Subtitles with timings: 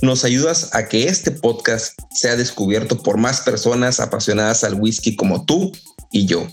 [0.00, 5.44] nos ayudas a que este podcast sea descubierto por más personas apasionadas al whisky como
[5.44, 5.72] tú
[6.12, 6.46] y yo.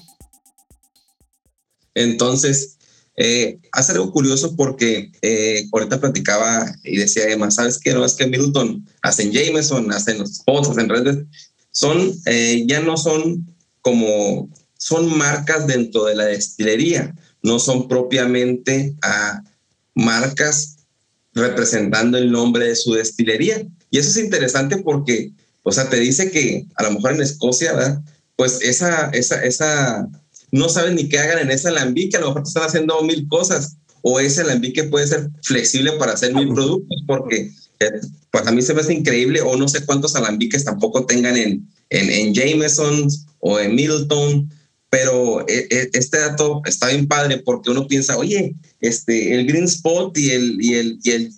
[1.93, 2.77] Entonces,
[3.17, 7.93] eh, hace algo curioso porque eh, ahorita platicaba y decía Emma, ¿sabes qué?
[7.93, 11.19] No es que Middleton hacen Jameson, hacen los pots, hacen redes,
[11.71, 18.95] son, eh, ya no son como son marcas dentro de la destilería, no son propiamente
[19.01, 19.41] a
[19.93, 20.74] marcas
[21.35, 23.61] representando el nombre de su destilería.
[23.91, 25.31] Y eso es interesante porque,
[25.63, 28.01] o sea, te dice que a lo mejor en Escocia, ¿verdad?
[28.35, 30.09] pues esa, esa, esa,
[30.51, 33.77] no saben ni qué hagan en ese alambique, a lo mejor están haciendo mil cosas,
[34.01, 37.51] o ese alambique puede ser flexible para hacer mil productos, porque
[38.31, 41.67] pues a mí se me hace increíble, o no sé cuántos alambiques tampoco tengan en,
[41.89, 43.07] en, en Jameson
[43.39, 44.49] o en Middleton,
[44.95, 49.65] pero eh, eh, este dato está bien padre porque uno piensa, oye, este, el Green
[49.65, 51.31] Spot y el, y el, y el,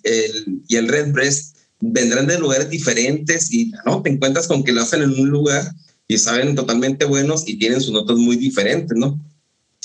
[0.68, 4.82] y el Red Breast vendrán de lugares diferentes y no te encuentras con que lo
[4.82, 5.72] hacen en un lugar
[6.06, 9.18] y saben totalmente buenos y tienen sus notas muy diferentes, ¿no?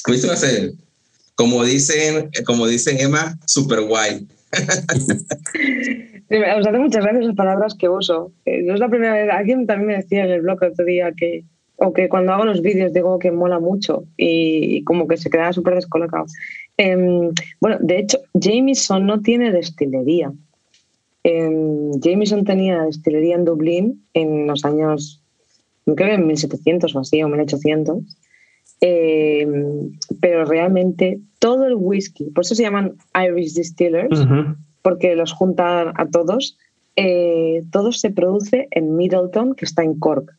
[0.06, 0.18] A mí
[1.34, 4.28] como dicen, como dicen Emma, super guay.
[6.60, 8.32] Os hace muchas gracias las palabras que uso.
[8.46, 11.12] Eh, no es la primera vez, alguien también me decía en el blog otro día
[11.18, 11.44] que,
[11.84, 15.52] o que cuando hago los vídeos digo que mola mucho y como que se queda
[15.52, 16.26] súper descolocado.
[16.78, 20.32] Em, bueno, de hecho, Jameson no tiene destilería.
[21.24, 25.22] Em, Jameson tenía destilería en Dublín en los años,
[25.86, 27.98] creo que en 1700 o así, o 1800.
[28.80, 29.92] Em,
[30.22, 34.26] pero realmente todo el whisky, por eso se llaman Irish Distillers,
[34.82, 36.58] porque los juntan a todos,
[36.96, 40.34] eh, todo se produce en Middleton, que está en Cork.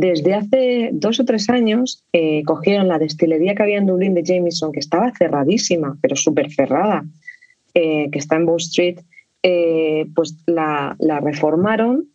[0.00, 4.22] Desde hace dos o tres años eh, cogieron la destilería que había en Dublín de
[4.22, 7.04] Jameson, que estaba cerradísima, pero súper cerrada,
[7.74, 9.00] eh, que está en Bow Street,
[9.42, 12.10] eh, pues la, reformaron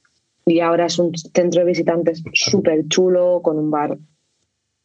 [0.45, 3.97] y ahora es un centro de visitantes súper chulo, con un bar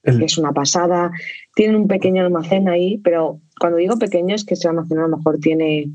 [0.02, 1.12] que es una pasada.
[1.54, 5.16] Tienen un pequeño almacén ahí, pero cuando digo pequeño es que ese almacén a lo
[5.18, 5.88] mejor tiene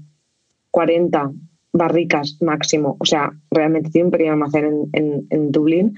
[0.72, 1.34] 40
[1.74, 2.96] barricas máximo.
[3.00, 5.98] O sea, realmente tiene un pequeño almacén en, en Dublín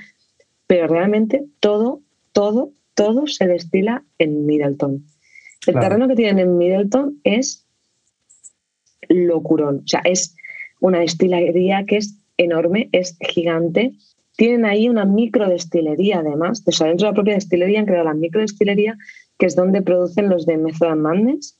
[0.67, 5.05] pero realmente todo, todo, todo se destila en Middleton.
[5.67, 7.65] El terreno que tienen en Middleton es
[9.09, 9.81] locurón.
[9.83, 10.35] O sea, es
[10.79, 13.93] una destilería que es enorme, es gigante.
[14.37, 16.63] Tienen ahí una microdestilería además.
[16.67, 18.97] O sea, dentro de la propia destilería han creado la microdestilería,
[19.37, 21.57] que es donde producen los de Method Madness.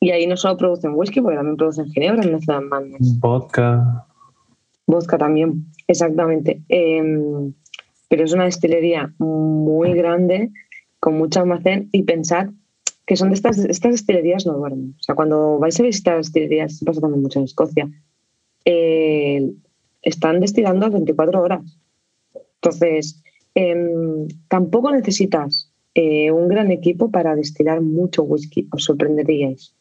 [0.00, 3.18] Y ahí no solo producen whisky, porque también producen ginebra en Method Madness.
[3.20, 4.06] Vodka.
[4.86, 6.62] Vodka también, exactamente.
[6.68, 7.52] Em,
[8.10, 10.50] pero es una destilería muy grande,
[10.98, 12.48] con mucho almacén y pensad
[13.06, 14.96] que son de estas, estas destilerías no duermen.
[14.98, 17.88] O sea, cuando vais a visitar destilerías, pasa también mucho en Escocia,
[18.64, 19.52] eh,
[20.02, 21.78] están destilando 24 horas.
[22.56, 23.22] Entonces,
[23.54, 29.72] em, tampoco necesitas eh, un gran equipo para destilar mucho whisky, os sorprenderíais.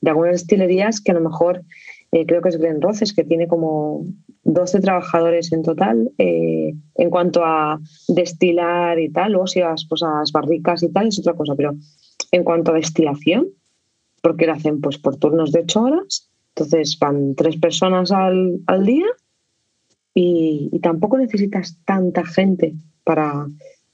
[0.00, 1.62] De algunas destilerías que a lo mejor,
[2.10, 4.06] eh, creo que es Glen Roces, que tiene como
[4.44, 7.78] 12 trabajadores en total eh, en cuanto a
[8.08, 9.32] destilar y tal.
[9.32, 11.74] Luego si las barricas y tal es otra cosa, pero
[12.32, 13.48] en cuanto a destilación,
[14.22, 19.06] porque lo hacen pues por turnos de 8 horas, entonces van tres personas al, día
[20.14, 22.74] y, tampoco necesitas tanta gente
[23.04, 23.46] para,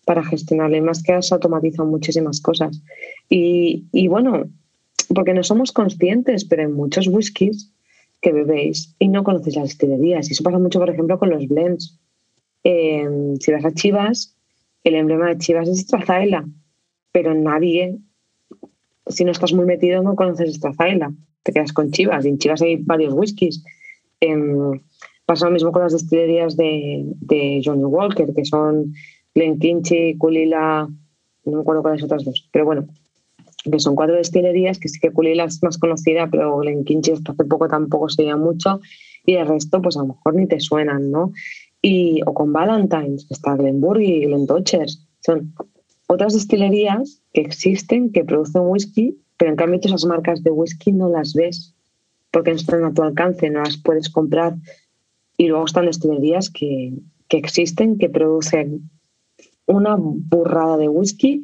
[0.06, 2.80] para gestionarle, más que se automatizan muchísimas cosas.
[3.28, 4.44] Y, y bueno,
[5.14, 7.73] porque no somos conscientes, pero en muchos whiskies
[8.24, 10.28] que bebéis y no conocéis las destilerías.
[10.28, 12.00] Y eso pasa mucho, por ejemplo, con los blends.
[12.64, 14.34] Em, si vas a Chivas,
[14.82, 16.48] el emblema de Chivas es Strazaila,
[17.12, 17.98] pero nadie,
[19.08, 21.12] si no estás muy metido, no conoces Strazaila.
[21.42, 23.62] Te quedas con Chivas y en Chivas hay varios whiskies.
[24.20, 24.80] Em,
[25.26, 28.94] pasa lo mismo con las destilerías de, Johnny Walker, que son
[29.34, 30.88] Glenkinchie, Kulila,
[31.44, 32.86] no me acuerdo cuáles otras dos, pero bueno,
[33.70, 37.44] que son cuatro destilerías, que sí que Culila es más conocida, pero Glenkinchie hasta hace
[37.44, 38.80] poco tampoco se veía mucho,
[39.26, 41.32] y el resto pues a lo mejor ni te suenan, ¿no?
[41.80, 45.54] Y, o con Valentine's, está Glenburg y Glentochers, son
[46.06, 51.08] otras destilerías que existen, que producen whisky, pero en cambio esas marcas de whisky no
[51.08, 51.74] las ves,
[52.30, 54.54] porque no están a tu alcance, no las puedes comprar.
[55.36, 56.92] Y luego están destilerías que,
[57.28, 58.90] que existen, que producen
[59.66, 61.42] una burrada de whisky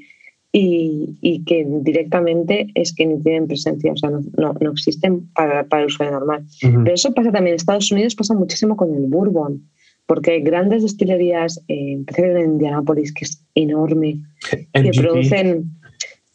[0.53, 5.83] y, que directamente es que ni tienen presencia, o sea, no, no, existen para, para,
[5.83, 6.45] el usuario normal.
[6.61, 9.69] Pero eso pasa también en Estados Unidos, pasa muchísimo con el bourbon,
[10.07, 14.23] porque hay grandes destilerías, eh, en Indianapolis, que es enorme,
[14.75, 15.71] que producen,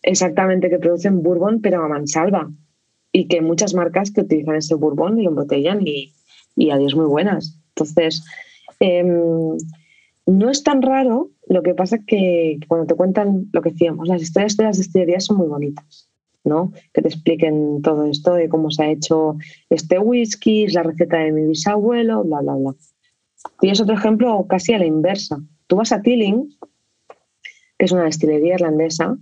[0.01, 2.49] exactamente, que producen bourbon, pero a mansalva,
[3.11, 6.13] y que hay muchas marcas que utilizan ese bourbon y lo embotellan y,
[6.55, 7.59] y adiós muy buenas.
[7.69, 8.23] Entonces,
[8.79, 9.57] em,
[10.25, 14.07] no es tan raro, lo que pasa es que cuando te cuentan lo que decíamos,
[14.07, 16.09] las historias de las destilerías son muy bonitas,
[16.43, 16.71] ¿no?
[16.93, 19.37] Que te expliquen todo esto de cómo se ha hecho
[19.69, 22.75] este whisky, la receta de mi bisabuelo, bla, bla, bla.
[23.59, 25.39] Tienes otro ejemplo casi a la inversa.
[25.67, 26.49] Tú vas a Tilling,
[27.77, 29.17] que es una destilería irlandesa,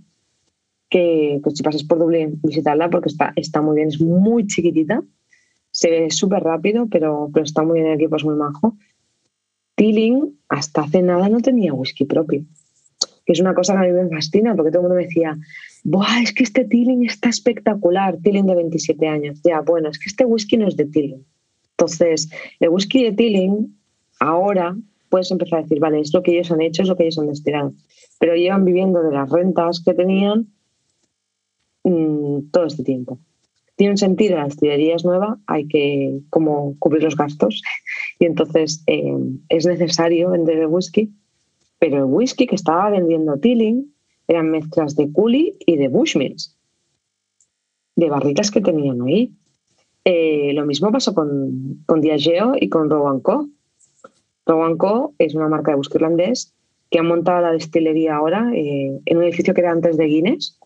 [0.88, 5.02] que pues, si pasas por Dublín, visitarla porque está, está muy bien, es muy chiquitita,
[5.70, 8.76] se ve súper rápido, pero, pero está muy bien, el equipo es muy majo.
[9.76, 12.44] Tilling hasta hace nada no tenía whisky propio,
[13.26, 15.36] que es una cosa que a mí me fascina porque todo el mundo me decía,
[15.82, 19.40] Buah, es que este Tilling está espectacular, Tilling de 27 años.
[19.44, 21.24] Ya, bueno, es que este whisky no es de Tilling.
[21.72, 22.30] Entonces,
[22.60, 23.76] el whisky de Tilling,
[24.20, 24.76] ahora
[25.10, 27.18] puedes empezar a decir, vale, es lo que ellos han hecho, es lo que ellos
[27.18, 27.74] han destilado.
[28.18, 30.46] Pero llevan viviendo de las rentas que tenían
[31.82, 33.18] mm, todo este tiempo
[33.76, 37.62] tiene un sentido, la destilería es nueva, hay que como cubrir los gastos
[38.18, 39.16] y entonces eh,
[39.48, 41.12] es necesario vender el whisky,
[41.78, 43.92] pero el whisky que estaba vendiendo Tilling
[44.28, 46.56] eran mezclas de Cooley y de Bushmills,
[47.96, 49.32] de barricas que tenían ahí.
[50.04, 53.48] Eh, lo mismo pasó con, con Diageo y con Rowan Co.
[54.46, 56.54] Rowan Co es una marca de whisky irlandés
[56.90, 60.58] que ha montado la destilería ahora eh, en un edificio que era antes de Guinness,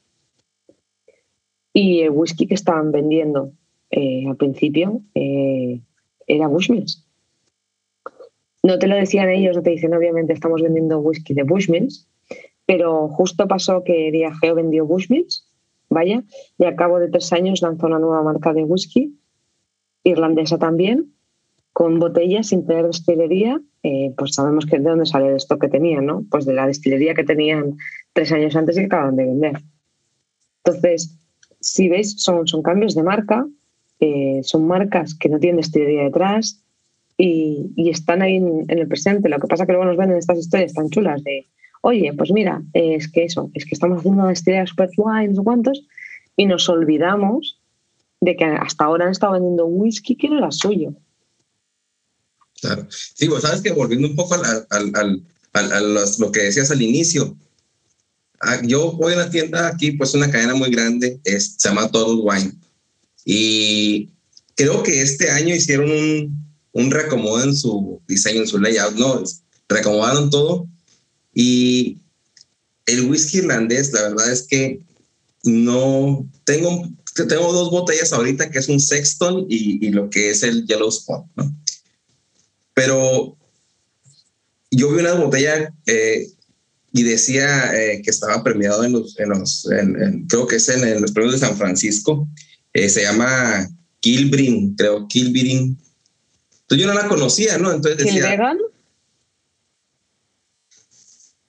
[1.73, 3.53] y el whisky que estaban vendiendo
[3.91, 5.81] eh, al principio eh,
[6.27, 7.05] era Bushmills.
[8.63, 12.09] No te lo decían ellos, no te dicen obviamente estamos vendiendo whisky de Bushmills,
[12.67, 15.49] pero justo pasó que Diageo vendió Bushmills,
[15.89, 16.23] vaya,
[16.59, 19.19] y a cabo de tres años lanzó una nueva marca de whisky,
[20.05, 21.15] irlandesa también,
[21.73, 26.07] con botellas sin tener destilería, eh, pues sabemos que de dónde sale esto que tenían,
[26.07, 26.25] ¿no?
[26.31, 27.77] Pues de la destilería que tenían
[28.13, 29.63] tres años antes y que acaban de vender.
[30.65, 31.17] Entonces,
[31.61, 33.47] si veis, son, son cambios de marca,
[34.01, 36.63] eh, son marcas que no tienen destilería detrás
[37.17, 39.29] y, están ahí en, el presente.
[39.29, 41.49] Lo que pasa que luego nos ven en estas historias tan chulas de,
[41.83, 45.37] oye, pues mira, es que eso, es que estamos haciendo una destilería super wine, no
[45.37, 45.87] sé cuántos,
[46.37, 47.61] y nos olvidamos
[48.21, 50.95] de que hasta ahora han estado vendiendo whisky que no era suyo.
[52.61, 52.87] Claro.
[52.91, 55.05] Sí, pues sabes que volviendo un poco a
[56.19, 57.37] lo que decías al inicio,
[58.65, 62.19] yo voy a una tienda aquí, pues una cadena muy grande, es, se llama Total
[62.21, 62.53] Wine.
[63.25, 64.11] Y
[64.55, 69.23] creo que este año hicieron un, un reacomodo en su diseño, en su layout, ¿no?
[69.69, 70.67] Reacomodaron todo.
[71.35, 71.99] Y
[72.87, 74.81] el whisky irlandés, la verdad es que
[75.45, 80.43] no tengo, tengo dos botellas ahorita, que es un Sexton y, y lo que es
[80.43, 81.55] el Yellow Spot, ¿no?
[82.75, 83.37] Pero
[84.71, 86.29] yo vi una botella eh,
[86.93, 89.69] y decía eh, que estaba premiado en los, en los
[90.29, 92.29] creo que es en, los premios de San Francisco.
[92.73, 93.69] Eh, se llama
[94.01, 95.79] Kilbrin, creo, Kilbrin.
[96.63, 97.73] Entonces yo no la conocía, ¿no?
[97.73, 98.23] Entonces decía...
[98.23, 98.59] ¿Kilvegan?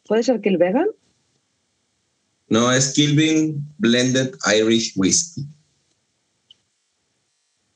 [0.05, 0.87] ¿Puede ser Kilvegan?
[2.47, 5.45] No, es Kilbrin Blended Irish Whiskey.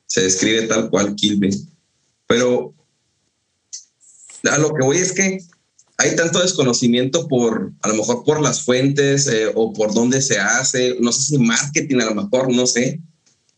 [0.07, 1.53] Se describe tal cual Kilbrin.
[2.27, 2.73] Pero
[4.51, 5.39] a lo que voy es que
[6.03, 10.37] hay tanto desconocimiento por, a lo mejor por las fuentes eh, o por dónde se
[10.37, 12.99] hace, no sé si marketing a lo mejor, no sé,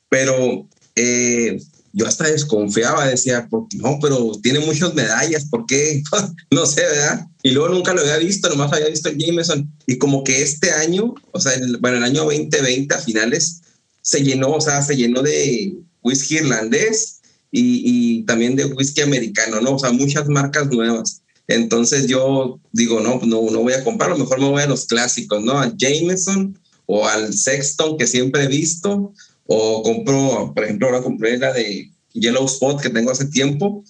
[0.09, 1.59] pero eh,
[1.93, 6.03] yo hasta desconfiaba, decía, no, pero tiene muchas medallas, ¿por qué?
[6.51, 7.25] no sé, ¿verdad?
[7.41, 9.71] Y luego nunca lo había visto, nomás había visto el Jameson.
[9.87, 13.61] Y como que este año, o sea, el, bueno, el año 2020 a finales,
[14.01, 15.73] se llenó, o sea, se llenó de
[16.03, 19.75] whisky irlandés y, y también de whisky americano, ¿no?
[19.75, 21.21] O sea, muchas marcas nuevas.
[21.47, 25.43] Entonces yo digo, no, no, no voy a comprarlo, mejor me voy a los clásicos,
[25.43, 25.59] ¿no?
[25.59, 29.13] A Jameson o al Sexton que siempre he visto,
[29.47, 33.83] o compro, por ejemplo, ahora compré la de Yellow Spot que tengo hace tiempo,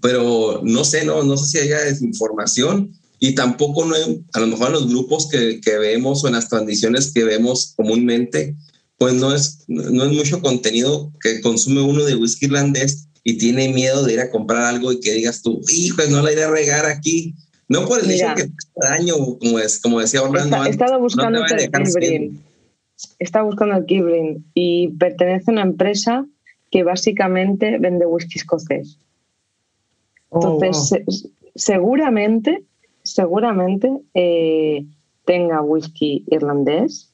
[0.00, 3.94] pero no sé, no, no sé si haya desinformación y tampoco no
[4.32, 7.74] a lo mejor en los grupos que, que, vemos o en las transmisiones que vemos
[7.76, 8.56] comúnmente,
[8.96, 13.68] pues no es, no es mucho contenido que consume uno de whisky irlandés y tiene
[13.68, 16.50] miedo de ir a comprar algo y que digas tú, hijo, no la iré a
[16.50, 17.34] regar aquí.
[17.68, 20.64] No por el hecho que te daño, como, es, como decía Orlando.
[20.64, 22.42] He estado buscando el Kibrin.
[23.18, 26.26] Está buscando el Kibrin y pertenece a una empresa
[26.70, 28.98] que básicamente vende whisky escocés.
[30.30, 32.64] Oh, Entonces, seguramente
[33.02, 34.84] seguramente eh,
[35.24, 37.12] tenga whisky irlandés,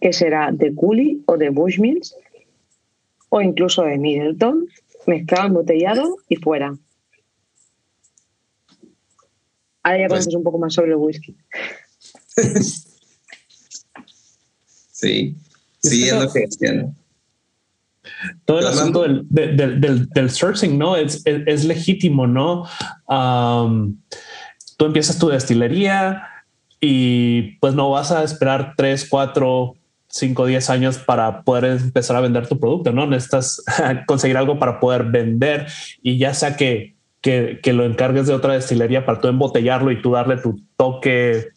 [0.00, 2.16] que será de Cooley o de Bushmills,
[3.30, 4.66] o incluso de Middleton,
[5.06, 6.76] mezclado, embotellado y fuera.
[9.82, 11.34] Ahora ya pues conoces un poco más sobre el whisky.
[14.92, 15.36] sí,
[15.78, 16.94] sí, es lo que decían.
[18.44, 20.96] Todo el asunto del, del, del, sourcing, ¿no?
[20.96, 22.66] Es, es, legítimo, ¿no?
[24.76, 26.22] tú empiezas tu destilería
[26.80, 29.76] y pues no vas a esperar tres, cuatro,
[30.10, 33.06] cinco, diez años para poder empezar a vender tu producto, ¿no?
[33.06, 33.62] Necesitas
[34.06, 35.66] conseguir algo para poder vender
[36.02, 40.02] y ya sea que, que, que lo encargues de otra destilería para tú embotellarlo y
[40.02, 41.48] tú darle tu toque,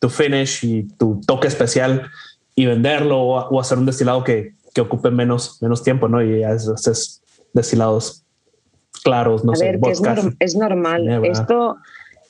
[0.00, 2.10] tu finish y tu toque especial
[2.54, 6.22] y venderlo o, hacer un destilado que, que, ocupe menos, menos tiempo, ¿no?
[6.22, 7.22] Y haces
[7.52, 8.24] destilados
[9.04, 9.78] claros, no sé.
[10.38, 11.24] es, normal.
[11.24, 11.76] Esto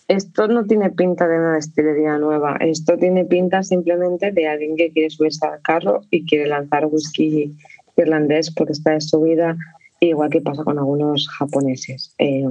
[0.09, 4.93] esto no tiene pinta de una destilería nueva, esto tiene pinta simplemente de alguien que
[4.93, 7.55] quiere subirse al carro y quiere lanzar whisky
[7.97, 9.57] irlandés porque está de subida,
[10.01, 12.15] igual que pasa con algunos japoneses.
[12.19, 12.45] Eh,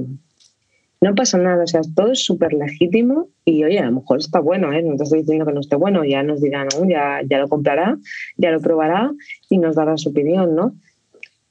[1.00, 4.38] no pasa nada, o sea, todo es súper legítimo y oye, a lo mejor está
[4.38, 4.82] bueno, ¿eh?
[4.82, 7.98] no te estoy diciendo que no esté bueno, ya nos dirán, ya, ya lo comprará,
[8.36, 9.10] ya lo probará
[9.50, 10.76] y nos dará su opinión, ¿no?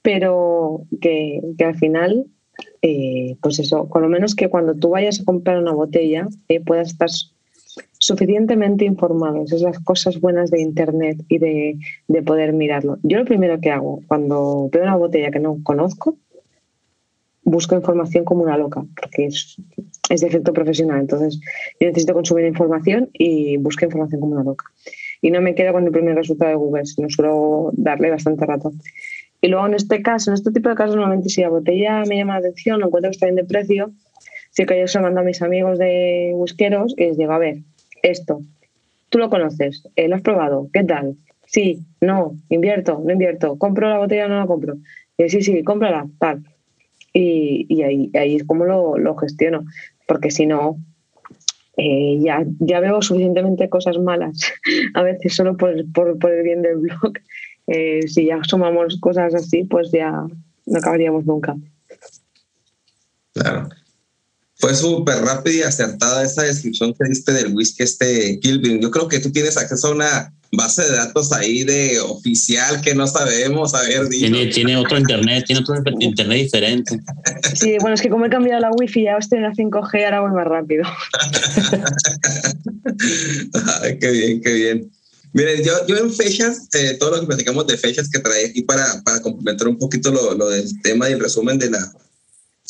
[0.01, 2.27] Pero que, que al final
[2.81, 6.59] eh, pues eso, con lo menos que cuando tú vayas a comprar una botella eh,
[6.59, 7.09] puedas estar
[7.97, 9.43] suficientemente informado.
[9.43, 11.77] Esas son las cosas buenas de Internet y de,
[12.25, 12.97] poder mirarlo.
[13.03, 16.17] Yo lo primero que hago cuando veo una botella que no conozco,
[17.43, 19.57] busco información como una loca, porque es,
[20.09, 20.99] es de efecto profesional.
[20.99, 21.39] Entonces,
[21.79, 24.65] yo necesito consumir información y busco información como una loca.
[25.21, 28.71] Y no me quedo con el primer resultado de Google, sino suelo darle bastante rato.
[29.41, 32.17] Y luego en este caso, en este tipo de casos, normalmente si la botella me
[32.17, 33.91] llama la atención, lo encuentro que está bien de precio,
[34.51, 37.39] sí que yo se lo mando a mis amigos de whiskeros y les digo, a
[37.39, 37.57] ver,
[38.03, 38.41] esto,
[39.09, 41.15] tú lo conoces, eh, lo has probado, ¿qué tal?
[41.45, 44.77] Sí, no, invierto, no invierto, compro la botella, no la compro.
[45.17, 46.43] Y sí, sí, cómprala, tal.
[47.13, 49.65] Y, y ahí, ahí es como lo, lo gestiono,
[50.07, 50.77] porque si no,
[51.77, 54.53] eh, ya, ya veo suficientemente cosas malas,
[54.93, 57.13] a veces solo por, por, por el bien del blog,
[57.67, 61.55] eh, si ya sumamos cosas así, pues ya no acabaríamos nunca.
[63.33, 63.69] Claro.
[64.55, 68.79] Fue súper rápida y acertada esa descripción que diste del whisky este Kilvin.
[68.79, 72.93] Yo creo que tú tienes acceso a una base de datos ahí de oficial que
[72.93, 73.73] no sabemos.
[73.73, 76.99] A ver, tiene, tiene otro internet, tiene otro internet diferente.
[77.55, 80.21] Sí, bueno, es que como he cambiado la wifi, ya estoy en la 5G, ahora
[80.21, 80.83] voy más rápido.
[83.81, 84.91] Ay, qué bien, qué bien.
[85.33, 88.63] Miren, yo, yo en fechas, eh, todo lo que platicamos de fechas que trae aquí
[88.63, 91.93] para, para complementar un poquito lo, lo, del tema y el resumen de la,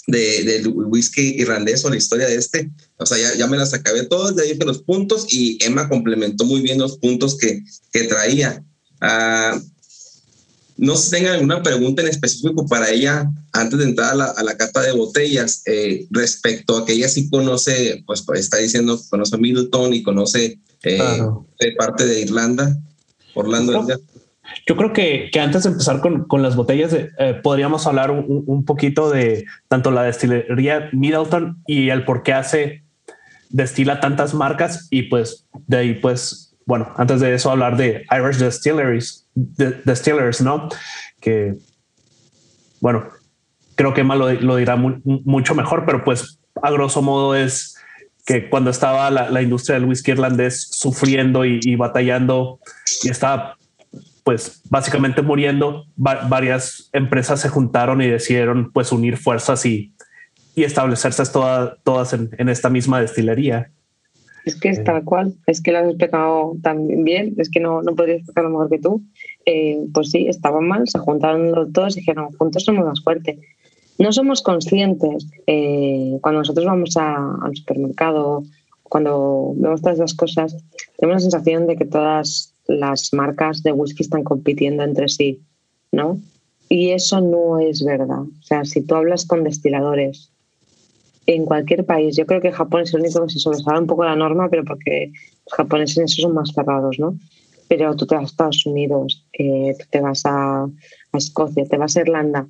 [0.08, 3.74] de, del whisky irlandés o la historia de este, o sea, ya, ya me las
[3.74, 8.04] acabé todas, ya dije los puntos y Emma complementó muy bien los puntos que, que
[8.04, 8.64] traía.
[9.02, 9.60] Uh,
[10.82, 14.26] no sé si tengan alguna pregunta en específico para ella antes de entrar a la,
[14.26, 18.58] a la cata de botellas eh, respecto a que ella sí conoce, pues, pues está
[18.58, 21.22] diciendo, conoce Middleton y conoce eh,
[21.60, 22.76] de parte de Irlanda,
[23.36, 23.86] Orlando.
[24.68, 28.44] Yo creo que, que, antes de empezar con, con las botellas, eh, podríamos hablar un,
[28.48, 32.84] un, poquito de tanto la destilería Middleton y el por qué hace,
[33.52, 38.44] destila tantas marcas y pues de ahí pues, bueno, antes de eso hablar de Irish
[38.44, 40.70] Distilleries, Distillers, ¿no?
[41.20, 41.56] Que,
[42.80, 43.08] bueno,
[43.76, 47.76] creo que Emma lo, lo dirá mucho mejor, pero pues a grosso modo es
[48.26, 52.60] que cuando estaba la, industria del whisky irlandés sufriendo y, batallando
[53.04, 53.58] y estaba
[54.24, 59.96] pues básicamente muriendo, varias empresas se juntaron y decidieron pues unir fuerzas y,
[60.56, 63.72] y establecerse toda, todas en, esta misma destilería.
[64.46, 67.82] Es que es tal cual, es que lo has explicado tan bien, es que no,
[67.84, 69.02] no podría explicarlo mejor que tú.
[69.46, 73.38] Eh, pues sí, estaban mal, se juntaron todos y dijeron, juntos somos más fuertes
[74.02, 78.44] no somos conscientes eh, cuando nosotros vamos al supermercado,
[78.82, 80.58] cuando vemos todas esas cosas,
[80.98, 85.42] tenemos la sensación de que todas las marcas de whisky están compitiendo entre sí,
[85.92, 86.20] ¿no?
[86.68, 88.22] Y eso no es verdad.
[88.22, 90.31] O sea, si tú hablas con destiladores
[91.26, 92.16] en cualquier país.
[92.16, 94.64] Yo creo que Japón es el único que se sobresale un poco la norma, pero
[94.64, 95.12] porque
[95.46, 97.18] los japoneses en eso son más cerrados, ¿no?
[97.68, 100.68] Pero tú te vas a Estados Unidos, eh, tú te vas a,
[101.14, 102.48] Escocia, te vas a Irlanda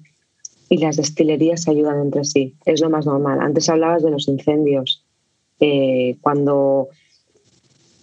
[0.69, 2.55] y las destilerías se ayudan entre sí.
[2.65, 3.39] Es lo más normal.
[3.41, 5.03] Antes hablabas de los incendios.
[5.59, 6.87] Eh, cuando,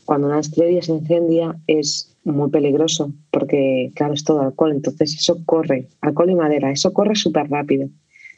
[0.05, 4.73] cuando una destilería se incendia es muy peligroso porque, claro, es todo alcohol.
[4.73, 7.89] Entonces eso corre, alcohol y madera, eso corre súper rápido.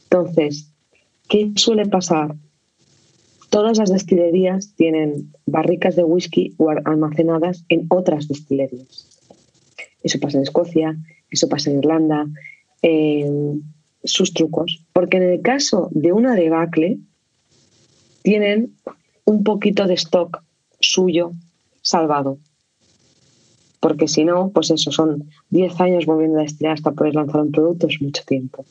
[0.05, 0.73] Entonces,
[1.31, 2.35] ¿qué suele pasar?
[3.49, 9.09] Todas las destilerías tienen barricas de whisky almacenadas en otras destilerías.
[10.03, 10.97] Eso pasa en Escocia,
[11.31, 12.27] eso pasa en Irlanda,
[14.05, 14.85] sus trucos.
[14.93, 16.99] Porque en el caso de una debacle,
[18.23, 18.75] tienen
[19.25, 20.43] un poquito de stock
[20.81, 21.33] suyo
[21.83, 22.39] salvado.
[23.81, 27.51] Porque si no, pues eso, son 10 años moviendo la estrella hasta poder lanzar un
[27.51, 28.65] producto, es mucho tiempo.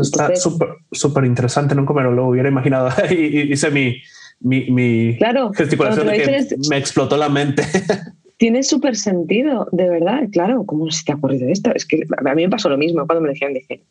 [0.00, 2.88] está súper interesante, nunca me lo hubiera imaginado.
[3.10, 3.96] y hice mi,
[4.40, 6.06] mi, mi claro, gesticulación
[6.70, 7.62] me explotó la mente.
[8.36, 11.70] tiene súper sentido, de verdad, claro, ¿cómo se te ha ocurrido esto?
[11.74, 13.82] Es que a mí me pasó lo mismo cuando me decían, dije,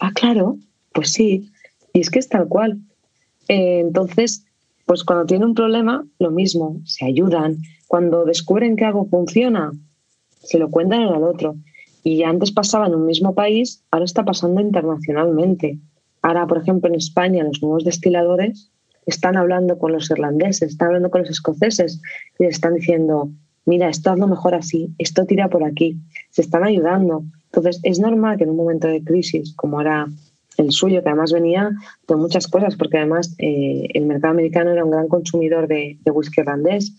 [0.00, 0.56] ah, claro,
[0.92, 1.50] pues sí,
[1.92, 2.78] y es que es tal cual.
[3.48, 4.44] Eh, entonces,
[4.86, 7.58] pues cuando tiene un problema, lo mismo, se ayudan.
[7.86, 9.72] Cuando descubren que algo funciona,
[10.44, 11.56] se lo cuentan al otro.
[12.02, 15.78] Y antes pasaba en un mismo país, ahora está pasando internacionalmente.
[16.22, 18.70] Ahora, por ejemplo, en España, los nuevos destiladores
[19.06, 22.00] están hablando con los irlandeses, están hablando con los escoceses
[22.38, 23.30] y les están diciendo,
[23.66, 25.96] mira, esto hazlo mejor así, esto tira por aquí,
[26.30, 27.24] se están ayudando.
[27.46, 30.06] Entonces, es normal que en un momento de crisis, como era
[30.56, 31.70] el suyo, que además venía
[32.06, 36.40] de muchas cosas, porque además eh, el mercado americano era un gran consumidor de, whisky
[36.40, 36.94] irlandés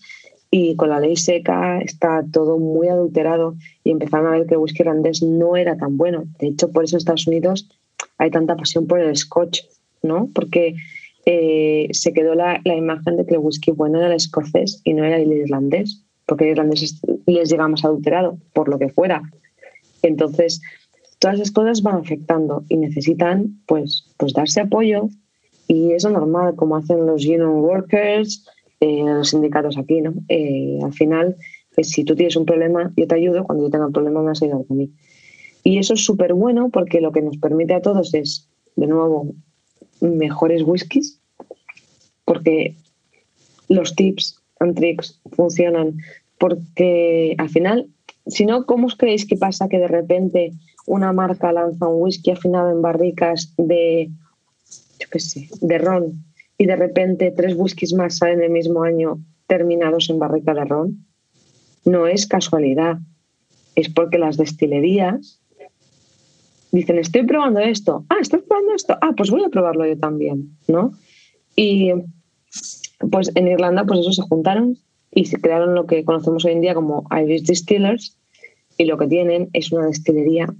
[0.50, 4.60] y con la ley seca está todo muy adulterado y empezaron a ver que el
[4.60, 6.24] whisky irlandés no era tan bueno.
[6.38, 7.68] De hecho, por eso en Estados Unidos
[8.18, 9.62] hay tanta pasión por el scotch,
[10.02, 10.28] ¿no?
[10.34, 10.74] Porque
[11.26, 14.94] eh, se quedó la, la, imagen de que el whisky bueno era el escocés y
[14.94, 19.22] no era el irlandés porque el irlandés les llegamos adulterado, por lo que fuera.
[20.02, 20.60] Entonces,
[21.18, 25.08] todas esas cosas van afectando y necesitan pues, pues darse apoyo
[25.68, 28.46] y eso normal, como hacen los union workers,
[28.80, 30.14] eh, los sindicatos aquí, ¿no?
[30.28, 31.36] Eh, al final,
[31.74, 34.28] pues, si tú tienes un problema, yo te ayudo, cuando yo tenga un problema me
[34.28, 34.90] vas a ayudar a mí.
[35.64, 39.34] Y eso es súper bueno porque lo que nos permite a todos es, de nuevo,
[40.00, 41.20] mejores whiskies,
[42.24, 42.76] porque
[43.68, 45.98] los tips and tricks funcionan
[46.38, 47.88] porque al final,
[48.26, 50.52] si no, ¿cómo os creéis que pasa que de repente
[50.86, 54.10] una marca lanza un whisky afinado en barricas de,
[55.00, 56.24] yo qué sé, de ron
[56.58, 61.06] y de repente tres whiskies más salen el mismo año terminados en barrica de ron?
[61.84, 62.98] No es casualidad,
[63.74, 65.40] es porque las destilerías
[66.72, 70.56] dicen, estoy probando esto, ah, estás probando esto, ah, pues voy a probarlo yo también,
[70.66, 70.92] ¿no?
[71.54, 71.92] Y
[73.10, 74.78] pues en Irlanda, pues eso se juntaron
[75.10, 78.18] y se crearon lo que conocemos hoy en día como Irish Distillers
[78.78, 80.52] y lo que tienen es una destilería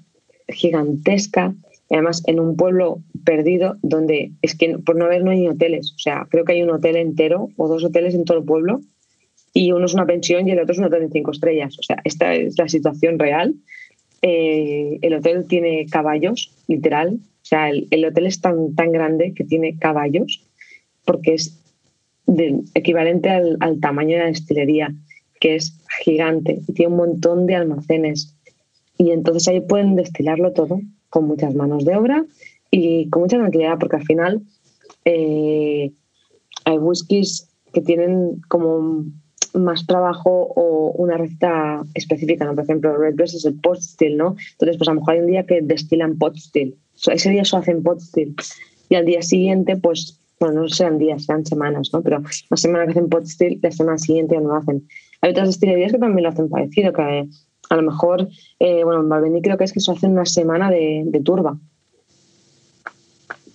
[0.48, 1.54] gigantesca,
[1.90, 5.98] además en un pueblo perdido donde es que por no haber no hay hoteles, o
[5.98, 8.80] sea, creo que hay un hotel entero o dos hoteles en todo el pueblo
[9.52, 11.82] y uno es una pensión y el otro es un hotel de cinco estrellas, o
[11.82, 13.54] sea, esta es la situación real.
[14.22, 19.32] Eh, el hotel tiene caballos, literal, o sea, el, el hotel es tan, tan grande
[19.34, 20.42] que tiene caballos
[21.04, 21.62] porque es
[22.74, 24.94] equivalente al, tamaño de la destilería,
[25.40, 28.34] que es gigante y tiene un montón de almacenes.
[28.98, 32.24] Y entonces ahí pueden destilarlo todo con muchas manos de obra
[32.70, 34.42] y con mucha tranquilidad, porque al final
[35.04, 35.92] eh,
[36.64, 39.04] hay whiskies que tienen como
[39.54, 42.54] más trabajo o una receta específica, ¿no?
[42.54, 44.36] Por ejemplo, Red Dress es el pot still, ¿no?
[44.52, 46.76] Entonces, pues a lo mejor hay un día que destilan pot still.
[47.10, 48.34] ese día eso hacen pot still.
[48.88, 52.02] Y al día siguiente, pues bueno, no sean días, sean semanas, ¿no?
[52.02, 54.86] Pero una semana que hacen pot still, la semana siguiente ya no lo hacen.
[55.22, 57.26] Hay otras destilerías que también lo hacen parecido, que
[57.68, 60.70] a lo mejor, eh, bueno, en Balvenie creo que es que eso hacen una semana
[60.70, 61.58] de, turba.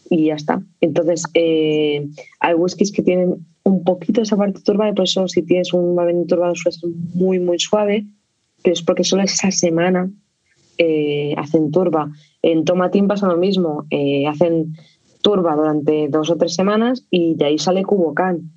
[0.10, 0.62] Y ya está.
[0.82, 2.08] Entonces, eh,
[2.40, 5.96] hay whiskies que tienen un poquito esa parte turba, y por eso si tienes un
[5.96, 8.06] Balvenie turbado suele ser muy, muy suave,
[8.64, 10.10] pero es porque solo esa semana
[10.78, 12.12] eh, hacen turba.
[12.42, 13.86] En Tomatín pasa lo mismo,
[14.28, 14.76] hacen
[15.22, 18.52] turba durante dos o tres semanas y de ahí sale Cubocán,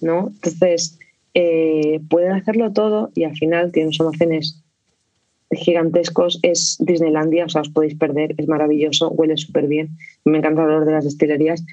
[0.00, 0.28] ¿no?
[0.28, 0.98] Entonces,
[1.34, 4.62] pueden hacerlo todo y al final tienen almacenes
[5.50, 6.38] gigantescos.
[6.42, 9.90] Es Disneylandia, o sea, os podéis perder, es maravilloso, huele súper bien.
[10.24, 11.64] Me encanta el olor de las destilerías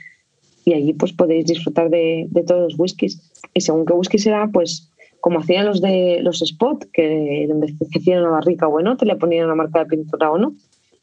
[0.66, 3.22] y allí pues podéis disfrutar de, todos los whiskies.
[3.54, 8.22] Y según qué whisky será, pues como hacían los de los spot, que donde hacían
[8.22, 10.54] una barrica o no, te le ponían una marca de pintura o no,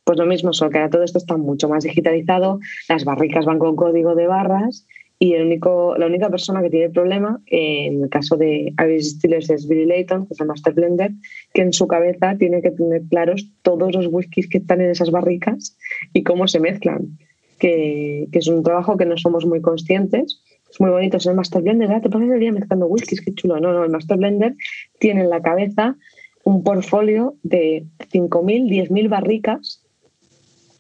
[0.05, 3.59] pues lo mismo, solo que ahora todo esto está mucho más digitalizado, las barricas van
[3.59, 4.87] con código de barras
[5.25, 9.05] Y el único, la única persona que tiene problema, eh, en el caso de Irish
[9.05, 11.13] Distillers, es Billy Layton, que es el Master Blender,
[11.55, 15.11] que en su cabeza tiene que tener claros todos los whiskies que están en esas
[15.11, 15.79] barricas
[16.13, 17.17] y cómo se mezclan.
[17.59, 20.43] Que, que es un trabajo que no somos muy conscientes.
[20.71, 22.01] Es muy bonito ser el Master Blender, ¿eh?
[22.03, 23.59] te pones el día mezclando whiskies, qué chulo.
[23.61, 24.55] No, no, el Master Blender
[24.99, 25.97] tiene en la cabeza
[26.45, 29.84] un portfolio de 5.000, 10.000 barricas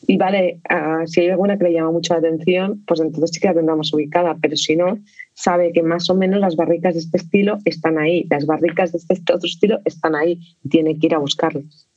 [0.06, 3.40] y vale, uh, si hay alguna que le llama mucho la atención, pues entonces sí
[3.40, 4.98] que la tendrá más ubicada, pero si no,
[5.34, 8.98] sabe que más o menos las barricas de este estilo están ahí, las barricas de
[8.98, 11.88] este otro estilo están ahí y tiene que ir a buscarlas.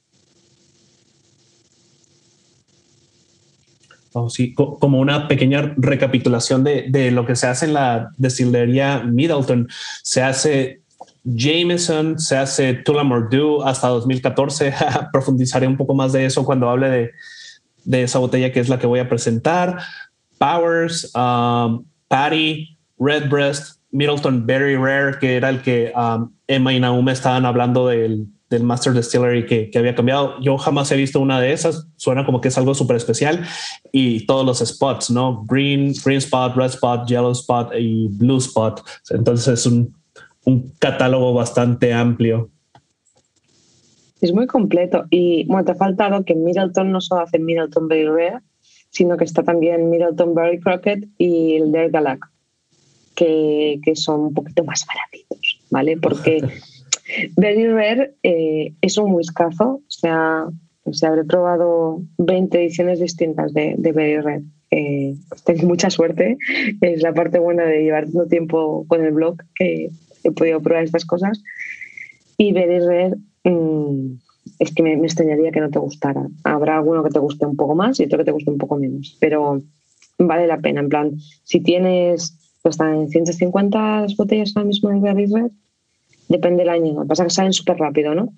[4.14, 9.04] Oh, sí, como una pequeña recapitulación de, de, lo que se hace en la destilería
[9.04, 9.68] Middleton.
[10.02, 10.82] Se hace
[11.24, 14.74] Jameson, se hace Tullamore Dew hasta 2014.
[15.12, 17.12] Profundizaré un poco más de eso cuando hable de,
[17.88, 19.78] de esa botella que es la que voy a presentar.
[20.38, 27.08] Powers, um, Patty, Redbreast, Middleton Very Rare, que era el que um, Emma y Naum
[27.10, 30.38] estaban hablando del, del Master Distillery que, que, había cambiado.
[30.42, 31.88] Yo jamás he visto una de esas.
[31.96, 33.46] Suena como que es algo súper especial.
[33.94, 35.46] Y todos los spots, ¿no?
[35.48, 38.82] Green, green spot, red spot, yellow spot y blue spot.
[39.12, 39.96] Entonces es un,
[40.44, 42.50] un catálogo bastante amplio.
[44.22, 45.06] Es muy completo.
[45.10, 48.42] Y bueno, te ha faltado que Middleton no solo hace Middleton Berry Rare,
[48.90, 52.20] sino que está también Middleton Berry Crockett y el Der Galac,
[53.16, 55.98] que, que, son un poquito más baratitos, ¿vale?
[55.98, 56.42] Porque
[57.38, 60.46] Berry Rare eh, es un whiskazo, o sea,
[60.92, 64.44] se habré probado 20 ediciones distintas de, de Berry Rare.
[64.72, 66.38] Eh, tenéis mucha suerte,
[66.82, 69.90] es la parte buena de llevar tanto tiempo con el blog que
[70.24, 71.42] he podido probar estas cosas.
[72.38, 73.16] Y Berry Rare
[74.60, 76.28] es que me, extrañaría que no te gustara.
[76.44, 78.78] Habrá alguno que te guste un poco más y otro que te guste un poco
[78.78, 79.62] menos, pero
[80.18, 80.82] vale la pena.
[80.82, 81.12] En plan,
[81.44, 85.52] si tienes, pues están en 150 botellas ahora mismo en Berry Red,
[86.30, 86.94] depende del año.
[86.94, 88.34] Lo que pasa es que salen súper rápido, ¿no?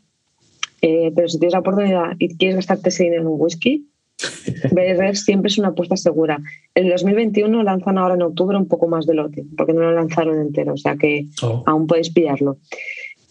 [0.82, 3.88] Eh, pero si tienes la oportunidad y quieres gastarte ese dinero en un whisky,
[4.72, 6.39] Berry Red siempre es una apuesta segura.
[6.76, 10.39] El 2021 lanzan ahora en octubre un poco más de lote, porque no lo lanzaron
[10.39, 11.63] entero, o sea que oh.
[11.65, 12.58] aún podéis pillarlo.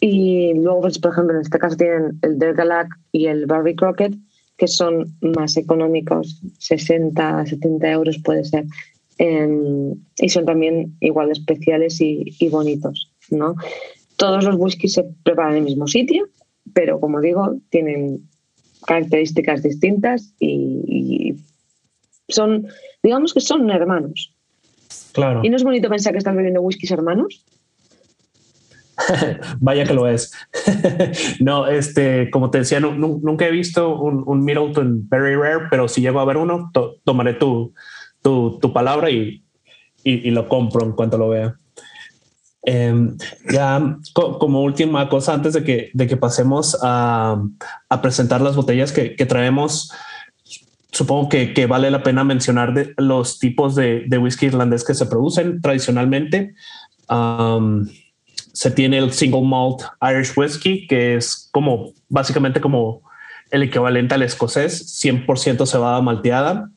[0.00, 3.74] Y luego, pues, por ejemplo, en este caso tienen el Del Galac y el Barbie
[3.74, 4.14] Crockett,
[4.56, 8.64] que son más económicos, 60, 70 euros puede ser.
[9.18, 13.12] Eh, y son también igual especiales y, y, bonitos.
[13.30, 13.56] ¿no?
[14.16, 16.28] Todos los whiskies se preparan en el mismo sitio,
[16.72, 18.28] pero como digo, tienen
[18.86, 21.36] características distintas y, y
[22.28, 22.68] son,
[23.02, 24.34] digamos que son hermanos.
[25.12, 25.40] Claro.
[25.42, 27.44] Y no es bonito pensar que estás bebiendo whiskies hermanos.
[29.60, 30.32] Vaya que lo es.
[31.40, 36.00] no, este, como te decía, nunca he visto un, un, Middleton Very Rare, pero si
[36.00, 36.70] llego a ver uno,
[37.04, 37.74] tomaré tu,
[38.22, 39.42] tu, tu palabra y,
[40.04, 41.56] y, lo compro en cuanto lo vea.
[42.66, 43.08] Eh,
[43.50, 47.42] ya co como última cosa, antes de que, de que pasemos a,
[47.88, 49.92] a presentar las botellas que, que traemos,
[50.90, 55.06] supongo que, vale la pena mencionar de los tipos de, de whisky irlandés que se
[55.06, 56.54] producen tradicionalmente.
[58.58, 63.02] Se tiene el single malt Irish whiskey, que es como básicamente como
[63.52, 66.68] el equivalente al escocés, 100% cebada malteada.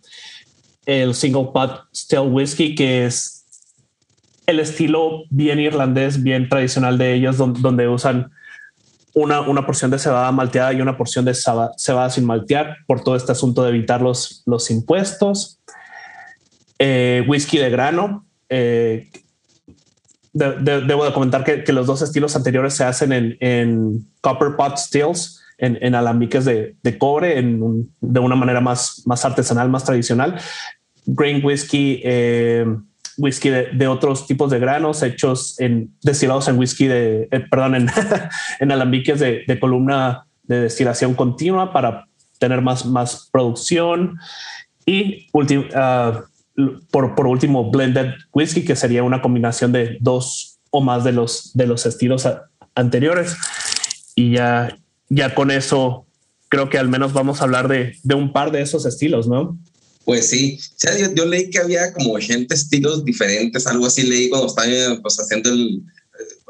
[0.85, 3.47] El single pot still whiskey, que es
[4.45, 8.29] el estilo bien irlandés, bien tradicional de ellos, donde, usan
[9.15, 13.15] una, una, porción de cebada malteada y una porción de cebada, sin maltear por todo
[13.15, 15.59] este asunto de evitar los, los impuestos.
[16.77, 19.09] Eh, whisky de grano, eh,
[20.33, 25.93] debo de comentar que, los dos estilos anteriores se hacen en, copper pot stills, en,
[25.93, 30.39] alambiques de, cobre, de una manera más, más artesanal, más tradicional.
[31.05, 32.65] Grain whisky, eh,
[33.17, 37.89] whisky de, otros tipos de granos hechos en destilados en whisky de, eh, perdón, en,
[38.71, 42.07] alambiques de, columna de destilación continua para
[42.39, 44.17] tener más, más producción.
[44.85, 46.23] Y último, uh,
[46.89, 51.51] por, por último, blended whisky, que sería una combinación de dos o más de los,
[51.53, 52.27] de los estilos
[52.75, 53.35] anteriores.
[54.15, 54.77] Y ya,
[55.09, 56.05] ya con eso
[56.49, 59.57] creo que al menos vamos a hablar de, de un par de esos estilos, ¿no?
[60.03, 64.03] Pues sí, o sea, yo, yo, leí que había como 80 estilos diferentes, algo así
[64.03, 65.83] leí cuando estaba pues, haciendo el,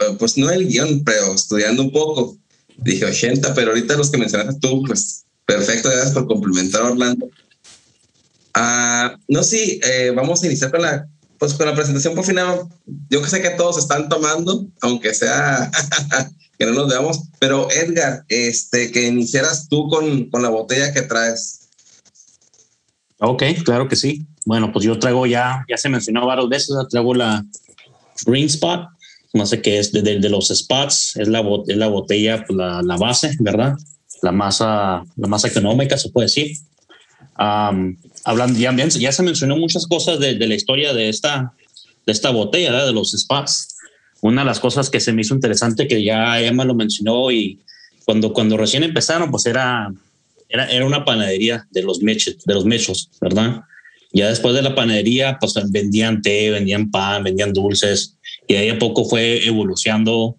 [0.02, 2.38] eh, pues no el guion, pero estudiando un poco.
[2.78, 7.30] Dije 80, pero ahorita los que mencionaste tú, pues perfecto, gracias por complementar, Orlando.
[8.58, 12.62] Uh, no, sí, eh, vamos a iniciar con la, pues, con la presentación por final.
[13.10, 15.72] Yo que sé que todos están tomando, aunque sea
[16.60, 21.02] que no nos veamos, pero Edgar, este, que iniciaras tú con, con la botella que
[21.02, 21.70] traes.
[23.20, 24.26] Ok, claro que sí.
[24.46, 27.46] Bueno, pues yo traigo ya, ya se mencionó varias veces, traigo la
[28.26, 28.88] Green Spot,
[29.34, 33.76] no sé qué es, de, de, los spots, es la, botella, pues la, base, ¿verdad?
[34.22, 36.58] La masa, la masa económica, se puede decir.
[38.24, 41.54] Hablando, ya, ya se mencionó muchas cosas de, de, la historia de esta,
[42.06, 42.88] de esta botella, ¿verdad?
[42.88, 43.76] de los spots.
[44.22, 47.60] Una de las cosas que se me hizo interesante, que ya Emma lo mencionó y
[48.06, 49.92] cuando, cuando recién empezaron, pues era,
[50.50, 53.62] era, era una panadería de los, mechos, de los mechos, ¿verdad?
[54.14, 58.78] Ya después de la panadería, pues vendían té, vendían pan, vendían dulces, y ahí a
[58.78, 60.36] poco fue evolucionando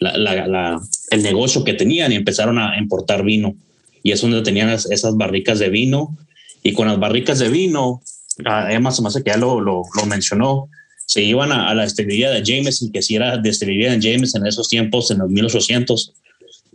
[0.00, 3.54] la, la, la, el negocio que tenían y empezaron a importar vino.
[4.02, 6.16] Y es donde tenían esas barricas de vino.
[6.62, 8.02] Y con las barricas de vino,
[8.44, 10.68] además, más que ya lo, lo, lo mencionó,
[11.06, 14.48] se iban a, a, la destilería de Jameson, que si era destilería de Jameson en
[14.48, 16.14] esos tiempos, en los 1800,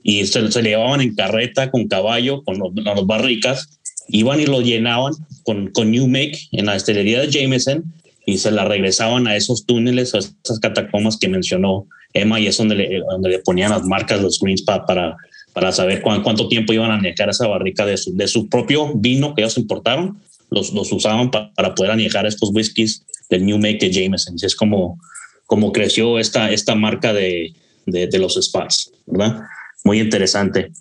[0.04, 4.62] y se, se llevaban en carreta con caballo, con los, las barricas, iban y lo
[4.62, 7.93] llenaban con, con New Make en la destilería de Jameson
[8.26, 12.58] y se la regresaban a esos túneles, a esas catacombas que mencionó Emma, y es
[12.58, 15.15] donde le, donde le ponían las marcas, los greens para,
[15.57, 18.93] para saber cuán, cuánto tiempo iban a añejar esa barrica de su, de su propio
[18.93, 23.57] vino que ellos importaron, los, los usaban para, para poder añejar estos whiskies del New
[23.57, 24.35] Make de Jameson.
[24.39, 24.99] Es como,
[25.47, 27.55] como creció esta, esta marca de,
[27.87, 29.45] de, de los spots, ¿verdad?
[29.83, 30.71] Muy interesante.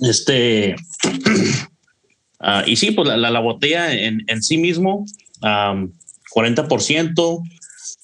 [0.00, 0.74] Este,
[2.40, 5.06] uh, y sí, pues la, la, la botella en, en, sí mismo,
[5.42, 5.92] um,
[6.34, 7.42] 40%,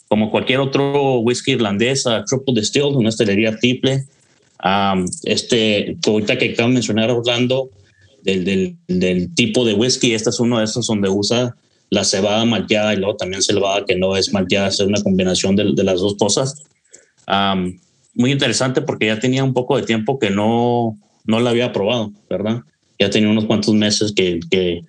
[0.07, 4.05] como cualquier otro whisky irlandés, uh, triple distilled, una estelería triple.
[4.65, 7.71] Um, este, ahorita que acabo de mencionar Orlando,
[8.23, 11.55] del, del, del, tipo de whisky, este es uno de esos donde usa
[11.91, 15.73] la cebada malteada y luego también cebada que no es malteada, es una combinación de,
[15.75, 16.63] de las dos cosas.
[17.27, 17.79] Um,
[18.15, 22.11] muy interesante porque ya tenía un poco de tiempo que no, no la había probado,
[22.29, 22.63] ¿verdad?
[22.99, 24.83] Ya tenía unos cuantos meses que, que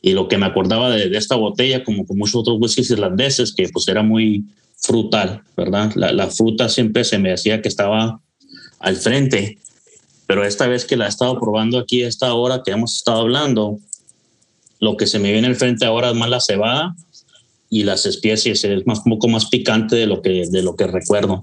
[0.00, 3.52] y lo que me acordaba de, de, esta botella, como con muchos otros whiskies irlandeses,
[3.52, 4.44] que pues era muy
[4.76, 5.90] frutal, ¿verdad?
[5.96, 8.20] La, la, fruta siempre se me decía que estaba
[8.80, 9.58] al frente,
[10.26, 13.78] pero esta vez que la he estado probando aquí, esta hora que hemos estado hablando,
[14.80, 16.94] lo que se me viene al frente ahora es más la cebada
[17.70, 20.86] y las especies, es más, un poco más picante de lo que, de lo que
[20.86, 21.40] recuerdo.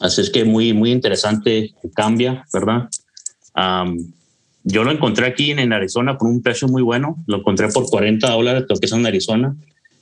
[0.00, 2.88] Así es que muy, muy interesante, cambia, ¿verdad?
[3.56, 4.12] Um,
[4.64, 7.22] yo lo encontré aquí en, Arizona por un precio muy bueno.
[7.26, 9.54] Lo encontré por 40 dólares, lo que es en Arizona.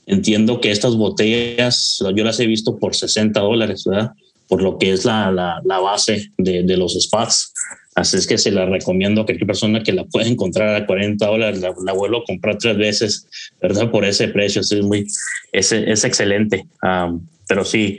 [0.06, 4.12] Entiendo que estas botellas yo las he visto por 60 dólares, ¿verdad?
[4.52, 7.54] Por lo que es la, la, la base de, de, los spots.
[7.94, 11.24] Así es que se la recomiendo a cualquier persona que la pueda encontrar a 40
[11.24, 11.62] dólares.
[11.62, 13.26] La, la, vuelvo a comprar tres veces,
[13.62, 13.90] ¿verdad?
[13.90, 14.60] Por ese precio.
[14.60, 15.06] Es, muy,
[15.52, 16.66] es, es excelente.
[16.82, 17.98] Um, pero sí,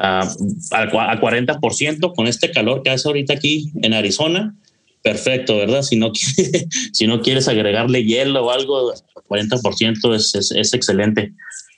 [0.00, 0.26] uh,
[0.72, 4.56] a, a 40% con este calor que hace ahorita aquí en Arizona,
[5.02, 5.82] perfecto, ¿verdad?
[5.82, 6.10] Si no,
[6.92, 8.92] si no quieres agregarle hielo o algo,
[9.28, 11.32] 40% es, es, es excelente.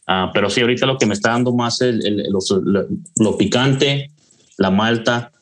[0.07, 3.39] Uh, pero sí, ahorita lo que me está dando más es el, el, lo, lo,
[3.39, 4.11] picante,
[4.59, 5.33] la malta,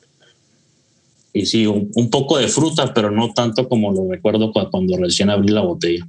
[1.33, 5.31] y sí, un, poco de fruta, pero no tanto como lo recuerdo cuando, cuando recién
[5.31, 6.07] abrí la botella.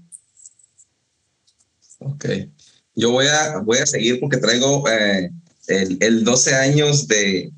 [2.00, 2.26] Ok.
[2.96, 5.32] Yo voy a, voy a seguir porque traigo eh,
[5.68, 7.52] el, el 12 años de,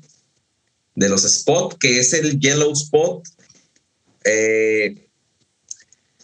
[0.94, 3.26] de los Spot, que es el Yellow Spot
[4.26, 5.08] eh,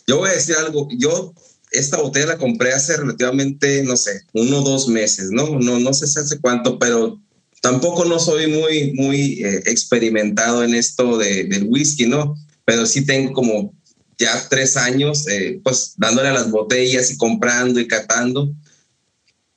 [0.07, 1.33] yo voy a decir algo, yo
[1.71, 5.59] esta botella la compré hace relativamente, no sé, uno o dos meses, ¿no?
[5.61, 7.22] No, no sé hace cuánto, pero
[7.63, 12.35] tampoco no soy muy, muy eh, experimentado en esto de, del whisky, ¿no?
[12.65, 13.73] Pero sí tengo como
[14.19, 18.53] ya tres años, eh, pues dándole a las botellas y comprando y catando.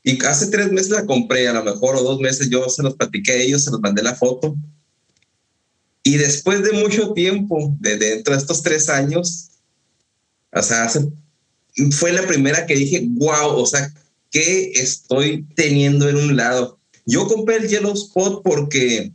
[0.04, 2.96] Y hace tres meses la compré, a lo mejor, o dos meses yo se los
[2.96, 4.56] platiqué a ellos, se los mandé la foto.
[6.04, 9.50] Y después de mucho tiempo, de dentro de estos tres años,
[10.54, 10.92] o sea,
[11.90, 13.92] fue la primera que dije, wow, o sea,
[14.30, 16.80] ¿qué estoy teniendo en un lado?
[17.06, 19.12] Yo compré el Yellow Spot porque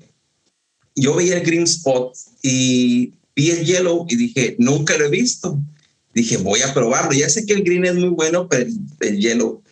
[0.95, 5.59] yo veía el Green Spot y vi el Yellow y dije, nunca lo he visto.
[6.15, 7.13] Dije, voy a probarlo.
[7.13, 9.63] Ya sé que el Green es muy bueno, pero el, el Yellow.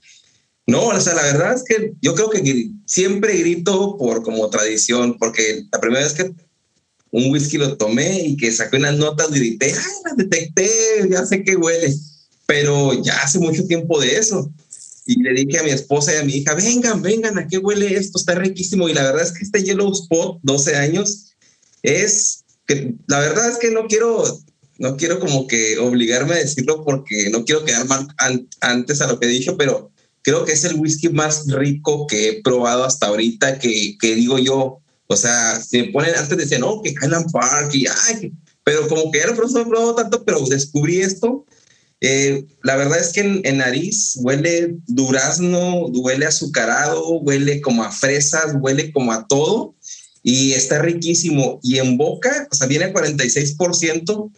[0.67, 5.17] No, o sea, la verdad es que yo creo que siempre grito por como tradición,
[5.19, 6.31] porque la primera vez que
[7.11, 10.69] un whisky lo tomé y que saqué unas notas grité, ¡ay, las detecté!
[11.11, 11.95] Ya sé que huele.
[12.47, 14.53] Pero ya hace mucho tiempo de eso.
[15.09, 17.97] Y le dije a mi esposa y a mi hija, vengan, vengan, ¿a qué huele
[17.97, 18.19] esto?
[18.19, 18.91] Está riquísimo.
[18.91, 21.35] Y la verdad es que este Yellow Spot, 12 años,
[21.83, 24.23] es que la verdad es que no quiero,
[24.77, 29.07] no quiero como que obligarme a decirlo porque no quiero quedar mal an antes a
[29.07, 29.91] lo que he dicho, pero
[30.21, 34.39] creo que es el whisky más rico que he probado hasta ahorita, que, que digo
[34.39, 38.31] yo, o sea, se ponen, antes decían, no, que Highland Park y ay,
[38.63, 41.47] pero como que ya no he probado tanto, pero descubrí esto
[42.01, 48.55] Eh, la verdad es que en, nariz huele durazno, huele azucarado, huele como a fresas,
[48.61, 49.75] huele como a todo
[50.23, 51.59] y está riquísimo.
[51.63, 54.31] Y en boca, o sea, viene 46%,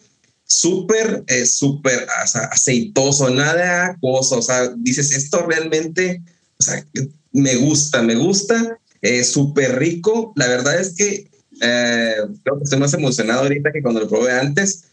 [0.45, 2.07] súper, eh, súper
[2.51, 4.39] aceitoso, nada acuoso.
[4.39, 6.21] O sea, dices, esto realmente,
[6.59, 6.85] o sea,
[7.31, 10.33] me gusta, me gusta, eh, súper rico.
[10.35, 11.29] La verdad es que
[11.61, 14.85] eh, creo que estoy más emocionado ahorita que cuando lo probé antes.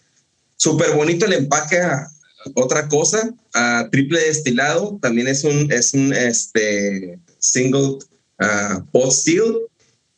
[0.57, 1.81] Súper bonito el empaque.
[2.55, 7.99] Otra cosa, a triple destilado, también es un, es un este, single
[8.41, 9.59] uh, pot still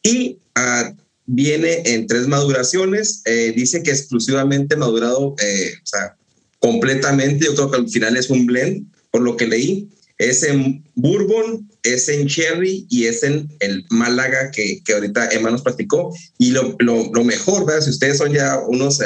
[0.02, 0.94] y uh,
[1.26, 3.22] viene en tres maduraciones.
[3.24, 6.16] Eh, dice que exclusivamente madurado, eh, o sea,
[6.58, 7.46] completamente.
[7.46, 9.88] Yo creo que al final es un blend, por lo que leí.
[10.18, 15.50] Es en bourbon, es en cherry y es en el Málaga que, que ahorita Emma
[15.50, 16.14] nos platicó.
[16.36, 17.82] Y lo, lo, lo mejor, ¿verdad?
[17.82, 19.00] Si ustedes son ya unos,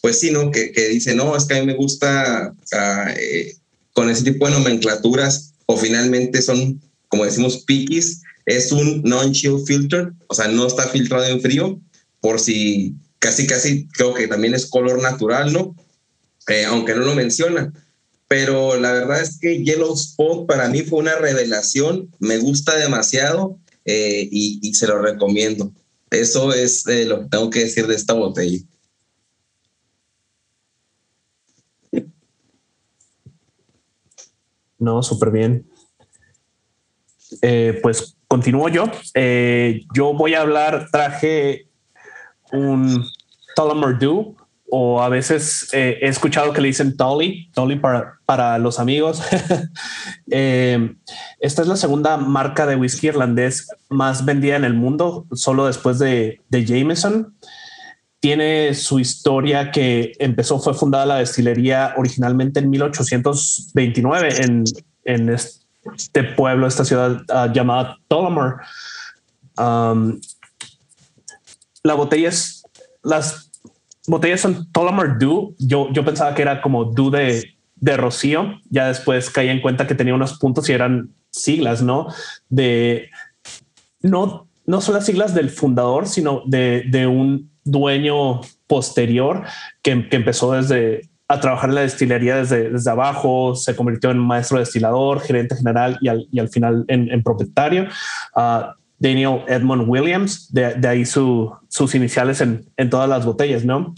[0.00, 0.50] pues sí, ¿no?
[0.50, 2.54] Que, que dicen, no, es que a mí me gusta
[3.16, 3.56] eh,
[3.92, 10.12] con ese tipo de nomenclaturas o finalmente son, como decimos, piquis es un non-chill filter,
[10.26, 11.80] o sea, no está filtrado en frío,
[12.20, 15.76] por si casi, casi creo que también es color natural, ¿no?
[16.48, 17.72] Eh, aunque no lo menciona.
[18.28, 23.58] Pero la verdad es que Yellow Spot para mí fue una revelación, me gusta demasiado
[23.84, 25.72] eh, y, se lo recomiendo.
[26.10, 28.58] Eso es lo que tengo que decir de esta botella.
[34.80, 35.66] No, súper bien.
[37.82, 38.84] pues continúo yo.
[39.14, 41.66] Eh, yo voy a hablar, traje
[42.52, 43.04] un
[43.56, 44.36] Tullamore Dew,
[44.70, 49.20] o a veces eh, he escuchado que le dicen Tully, Tully para, para los amigos.
[50.32, 50.94] Eh,
[51.40, 55.98] esta es la segunda marca de whisky irlandés más vendida en el mundo, solo después
[55.98, 57.34] de, de Jameson.
[58.20, 64.64] Tiene su historia que empezó, fue fundada la destilería originalmente en 1829 en,
[65.04, 68.56] en, este pueblo, esta ciudad ah, llamada Tullamore.
[69.56, 69.94] la
[71.94, 72.62] botella es,
[73.02, 73.50] las
[74.06, 75.54] botellas son Tullamore Dew.
[75.58, 78.60] Yo, yo pensaba que era como Dew de, de Rocío.
[78.68, 82.08] Ya después caí en cuenta que tenía unos puntos y eran siglas, ¿no?
[82.48, 83.10] De
[84.02, 89.44] no, no son las siglas del fundador, sino de, de un dueño posterior
[89.82, 94.18] que, que empezó desde a trabajar en la destilería desde, desde abajo, se convirtió en
[94.18, 97.86] maestro destilador, gerente general y al, y al final en, propietario.
[98.34, 103.64] Uh, Daniel Edmund Williams, de, de ahí su, sus iniciales en, en, todas las botellas,
[103.64, 103.94] ¿no?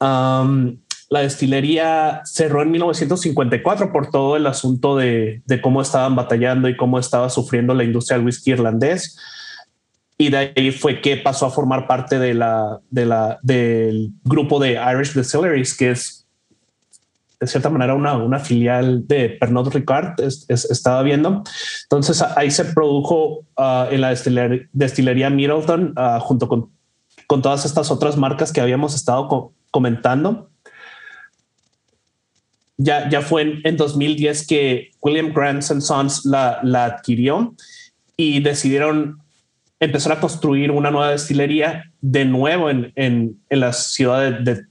[0.00, 0.78] Um,
[1.10, 6.76] la destilería cerró en 1954 por todo el asunto de, de, cómo estaban batallando y
[6.78, 9.18] cómo estaba sufriendo la industria del whisky irlandés.
[10.16, 14.60] Y de ahí fue que pasó a formar parte de la, de la, del grupo
[14.60, 16.24] de Irish Distilleries, que es
[17.40, 21.42] de cierta manera una, una filial de Pernod Ricard, estaba viendo.
[21.82, 24.10] Entonces ahí se produjo ah, en la
[24.72, 26.70] destilería, Middleton ah, junto con,
[27.26, 30.48] con todas estas otras marcas que habíamos estado comentando.
[32.76, 37.54] Ya, ya fue en, 2010 que William Grant Sons la, la adquirió
[38.16, 39.23] y decidieron
[39.84, 44.64] empezar a construir una nueva destilería de nuevo en, en, en la ciudad de, de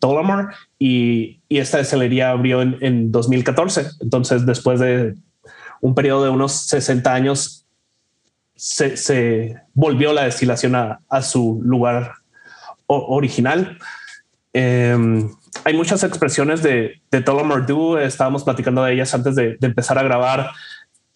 [0.80, 3.88] y, y, esta destilería abrió en, en, 2014.
[4.02, 5.16] Entonces, después de
[5.82, 7.66] un periodo de unos 60 años,
[8.56, 12.14] se, se volvió la destilación a, a su lugar
[12.88, 13.78] original.
[14.54, 15.28] Eh,
[15.64, 19.98] hay muchas expresiones de, de Tullamore Dew, estábamos platicando de ellas antes de, de empezar
[19.98, 20.52] a grabar,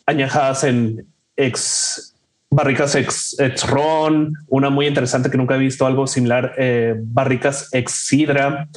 [0.05, 1.05] añejadas en
[1.35, 2.16] ex
[2.49, 3.35] barricas ex,
[3.67, 8.67] ron, una muy interesante que nunca he visto algo similar, eh, barricas ex sidra.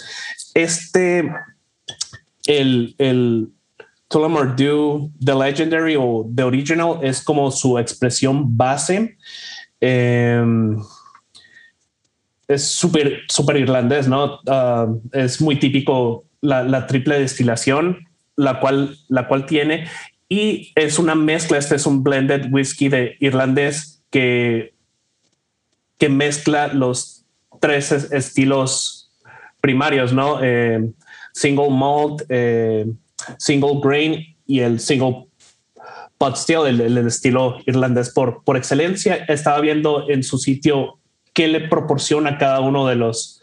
[0.54, 1.33] Este,
[2.46, 3.48] el, el
[4.09, 9.16] Tullamore Dew, The Legendary o The Original es como su expresión base.
[9.80, 10.76] Em,
[12.48, 14.40] es súper, súper irlandés, ¿no?
[14.48, 19.87] Ah, es muy típico la, la, triple destilación, la cual, la cual tiene
[20.33, 24.74] y es una mezcla, este es un blended whisky de irlandés que,
[25.98, 27.26] que mezcla los
[27.60, 29.10] tres estilos
[29.60, 30.38] primarios, ¿no?
[30.40, 30.88] Eh,
[31.35, 32.87] single malt, eh,
[33.38, 35.26] single grain y el single
[36.16, 39.16] pot still, el, estilo irlandés por, por excelencia.
[39.26, 41.00] Estaba viendo en su sitio
[41.33, 43.42] qué le proporciona cada uno de los,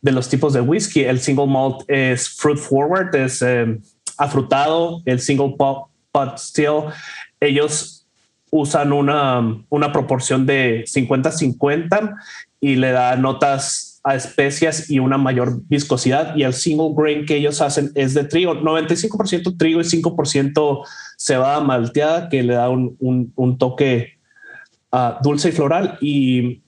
[0.00, 1.04] de los tipos de whisky.
[1.04, 3.78] El single malt es fruit forward, es eh,
[4.18, 5.02] afrutado.
[5.04, 5.86] El single pot
[6.16, 6.92] but still
[7.40, 8.06] ellos
[8.50, 12.16] usan una, una proporción de 50-50
[12.60, 16.36] y le da notas a especias y una mayor viscosidad.
[16.36, 20.86] Y el single grain que ellos hacen es de trigo, 95% trigo y 5%
[21.18, 22.96] cebada malteada que le da un,
[23.34, 24.18] un, toque
[24.92, 25.98] uh, dulce y floral.
[26.00, 26.62] Y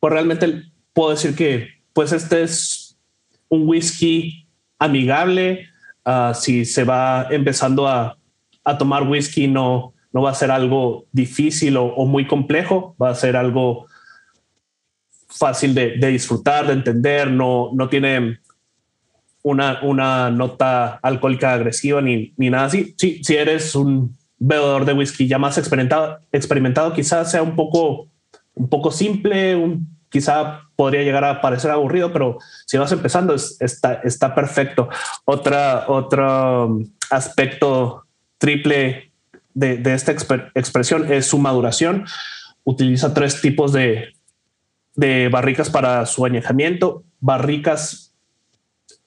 [0.00, 0.64] pues realmente
[0.94, 2.96] puedo decir que pues este es
[3.48, 4.46] un whisky
[4.78, 5.66] amigable.
[6.06, 8.16] Uh, si se va empezando a,
[8.64, 13.14] a, tomar whisky no, no va a ser algo difícil o, muy complejo, va a
[13.14, 13.86] ser algo
[15.28, 18.40] fácil de, disfrutar, de entender, no, no tiene
[19.42, 22.94] una, una nota alcohólica agresiva ni, ni nada así.
[22.98, 28.08] Sí, si eres un bebedor de whisky ya más experimentado, experimentado quizás sea un poco,
[28.54, 34.00] un poco simple, un, quizá podría llegar a parecer aburrido, pero si vas empezando está,
[34.02, 34.88] está perfecto.
[35.24, 38.04] Otra, otro um, aspecto
[38.40, 39.12] triple
[39.54, 42.06] de, esta expresión es su maduración.
[42.64, 44.14] Utiliza tres tipos de,
[45.30, 48.14] barricas para su añejamiento, barricas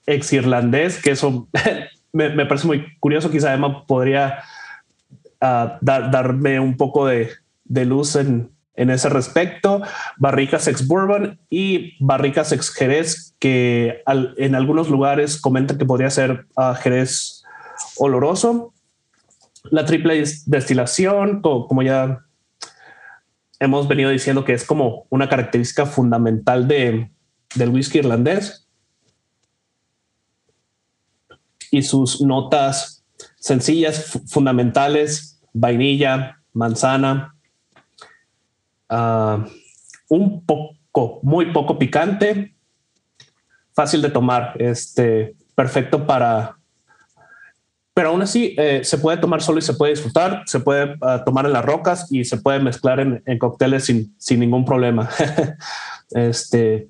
[0.05, 1.49] ex irlandés, que eso
[2.13, 3.31] me, parece muy curioso.
[3.31, 4.43] Quizá Emma podría
[5.41, 7.29] ah, darme un poco de,
[7.65, 9.81] luz en, ese respecto.
[10.17, 14.03] Barricas ex bourbon y barricas ex jerez, que
[14.38, 17.43] en algunos lugares comentan que podría ser uh, jerez
[17.97, 18.72] oloroso.
[19.64, 22.26] La triple destilación, como ya
[23.59, 27.11] hemos venido diciendo que es como una característica fundamental de,
[27.55, 28.68] del whisky irlandés.
[31.72, 33.03] Y sus notas
[33.39, 37.36] sencillas, fundamentales, vainilla, manzana,
[38.89, 39.45] ah,
[40.09, 42.55] un poco, muy poco picante,
[43.74, 46.57] fácil de tomar, este, perfecto para
[47.93, 51.23] pero aún así eh, se puede tomar solo y se puede disfrutar, se puede ah,
[51.23, 55.09] tomar en las rocas y se puede mezclar en, en cócteles sin, sin, ningún problema.
[56.11, 56.87] este,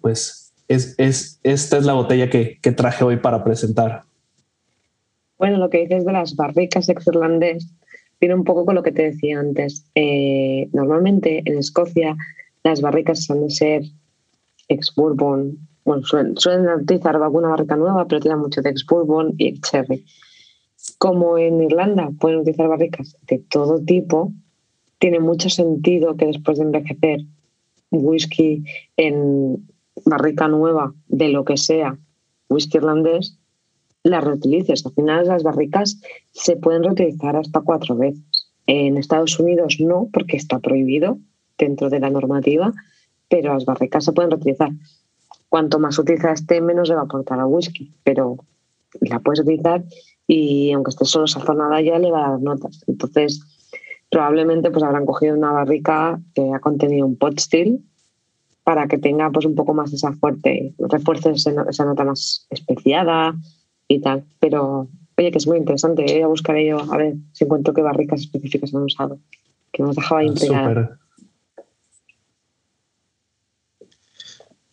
[0.00, 4.04] pues es, es, esta es la botella que, que, traje hoy para presentar.
[5.38, 7.68] Bueno, lo que dices de las barricas ex-irlandés
[8.20, 9.84] viene un poco con lo que te decía antes.
[9.94, 12.16] Eh, normalmente en Escocia
[12.62, 13.82] las barricas han de ser
[14.68, 20.04] ex-bourbon, bueno, suelen, utilizar alguna barrica nueva, pero tienen mucho de ex-bourbon y ex-cherry.
[20.98, 24.32] Como en Irlanda pueden utilizar barricas de todo tipo,
[24.98, 27.20] tiene mucho sentido que después de envejecer
[27.90, 28.64] whisky
[28.96, 29.66] en
[30.04, 31.98] barrica nueva de lo que sea,
[32.48, 33.38] whisky irlandés,
[34.02, 34.84] la reutilices.
[34.86, 36.00] Al final las barricas
[36.32, 38.50] se pueden reutilizar hasta cuatro veces.
[38.66, 41.18] En Estados Unidos no, porque está prohibido
[41.58, 42.72] dentro de la normativa,
[43.28, 44.70] pero las barricas se pueden reutilizar
[45.54, 48.38] cuanto más utiliza esté, menos le va a aportar al whisky, pero
[49.02, 49.84] la puedes utilizar
[50.26, 52.82] y aunque esté solo sazonada ya le va a dar notas.
[52.88, 53.40] Entonces,
[54.10, 57.84] probablemente pues habrán cogido una barrica que ha contenido un pot still
[58.64, 63.36] para que tenga pues un poco más esa fuerte, refuerce esa nota más especiada
[63.86, 64.24] y tal.
[64.40, 66.18] Pero oye, que es muy interesante, ¿eh?
[66.18, 69.20] ya buscaré yo a ver si encuentro qué barricas específicas han usado,
[69.70, 70.98] que nos dejaba intrigada.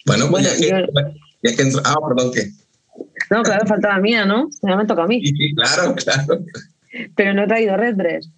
[0.05, 0.85] Bueno, pues ya, que,
[1.43, 2.49] ya que Ah, perdón, ¿qué?
[3.29, 4.49] No, claro, falta la mía, ¿no?
[4.61, 5.25] Ya me toca a mí.
[5.25, 6.43] Sí, claro, claro.
[7.15, 8.29] Pero no he traído Red Dress.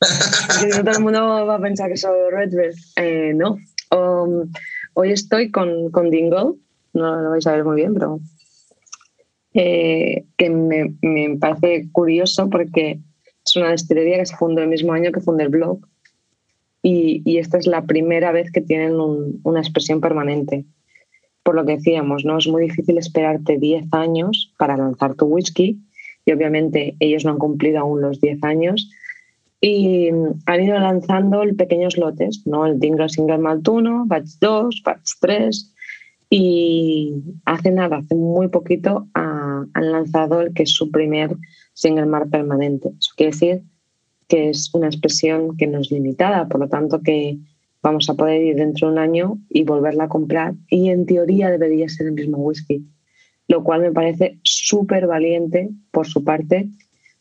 [0.84, 2.92] Todo el mundo va a pensar que soy Red Dress.
[2.96, 3.58] Eh, no.
[3.90, 4.50] Um,
[4.94, 6.54] hoy estoy con, con Dingle.
[6.94, 8.20] No lo vais a ver muy bien, pero.
[9.54, 12.98] Eh, que me, me, parece curioso porque
[13.44, 15.78] es una destilería que se fundó el mismo año que fundó el blog
[16.82, 20.64] y, esta es la primera vez que tienen una expresión permanente.
[21.44, 22.38] Por lo que decíamos, ¿no?
[22.38, 25.78] es muy difícil esperarte 10 años para lanzar tu whisky
[26.24, 28.90] y obviamente ellos no han cumplido aún los 10 años
[29.60, 30.10] y
[30.46, 32.66] han ido lanzando pequeños lotes, ¿no?
[32.66, 35.74] el Dingle Single Malt 1, Batch 2, Batch 3
[36.30, 37.14] y
[37.44, 41.36] hace nada, hace muy poquito han lanzado el que es su primer
[41.74, 42.90] Single Malt permanente.
[42.98, 43.62] Eso quiere decir
[44.32, 47.36] que es una expresión que no es limitada, por lo tanto que
[47.82, 51.50] vamos a poder ir dentro de un año y volverla a comprar y en teoría
[51.50, 52.82] debería ser el mismo whisky,
[53.46, 56.70] lo cual me parece súper valiente por su parte.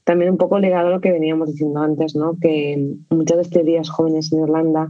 [0.06, 2.38] También un poco ligado a lo que veníamos diciendo antes, ¿no?
[2.40, 4.90] que muchas destilerías jóvenes en Irlanda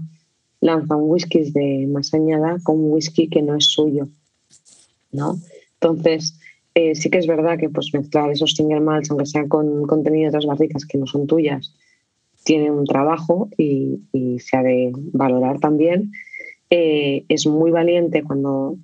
[0.59, 4.09] lanzan whiskies de más añada con un whisky que no es suyo.
[5.11, 5.38] ¿no?
[5.74, 6.38] Entonces,
[6.76, 10.26] eh, sí que es verdad que pues, mezclar esos single malts, aunque sean con contenido
[10.26, 11.74] de otras barricas que no son tuyas,
[12.44, 14.00] tiene un trabajo y,
[14.39, 16.12] se ha de valorar también.
[16.70, 18.78] Eh, es muy valiente cuando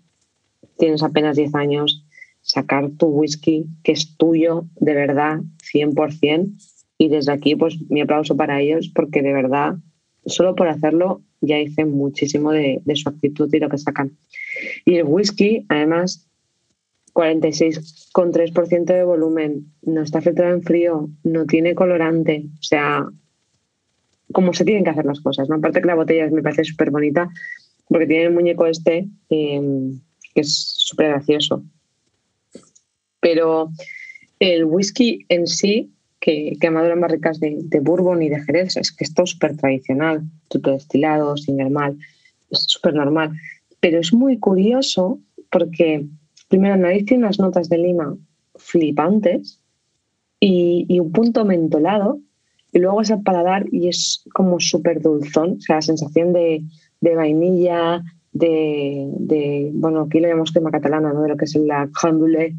[0.77, 2.03] tienes apenas 10 años
[2.41, 5.39] sacar tu whisky que es tuyo de verdad
[5.73, 6.51] 100%
[6.97, 9.75] y desde aquí pues mi aplauso para ellos porque de verdad
[10.27, 14.17] solo por hacerlo ya hice muchísimo de, su actitud y lo que sacan.
[14.85, 16.27] Y el whisky, además,
[17.13, 23.07] 46,3% de volumen, no está filtrado en frío, no tiene colorante, o sea,
[24.31, 25.49] como se tienen que hacer las cosas.
[25.49, 25.55] ¿no?
[25.55, 27.29] Aparte que la botella me parece súper bonita
[27.87, 29.91] porque tiene el muñeco este eh,
[30.33, 31.63] que es súper gracioso.
[33.19, 33.71] Pero
[34.39, 38.91] el whisky en sí, que, que madura en barricas de, bourbon y de jerez, es
[38.91, 41.97] que esto es súper tradicional, todo destilado, sin mal,
[42.51, 43.31] es súper normal.
[43.79, 45.19] Pero es muy curioso
[45.51, 46.05] porque,
[46.49, 48.15] primero, el nariz tiene unas notas de lima
[48.55, 49.59] flipantes
[50.39, 52.19] y, y un punto mentolado
[52.77, 56.61] y luego es el paladar y es como súper dulzón, o sea, la sensación de,
[57.01, 61.23] de vainilla, de, bueno, aquí lo llamamos tema catalana, ¿no?
[61.23, 62.55] De lo que es la crème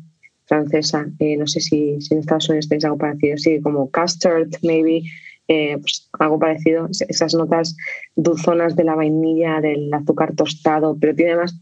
[0.47, 1.07] francesa.
[1.21, 5.03] Eh, no sé si, si, en Estados Unidos tenéis algo parecido, sí, como custard, maybe,
[5.47, 6.89] eh, pues algo parecido.
[7.09, 7.77] Esas notas
[8.17, 11.61] dulzonas de la vainilla, del azúcar tostado, pero tiene además,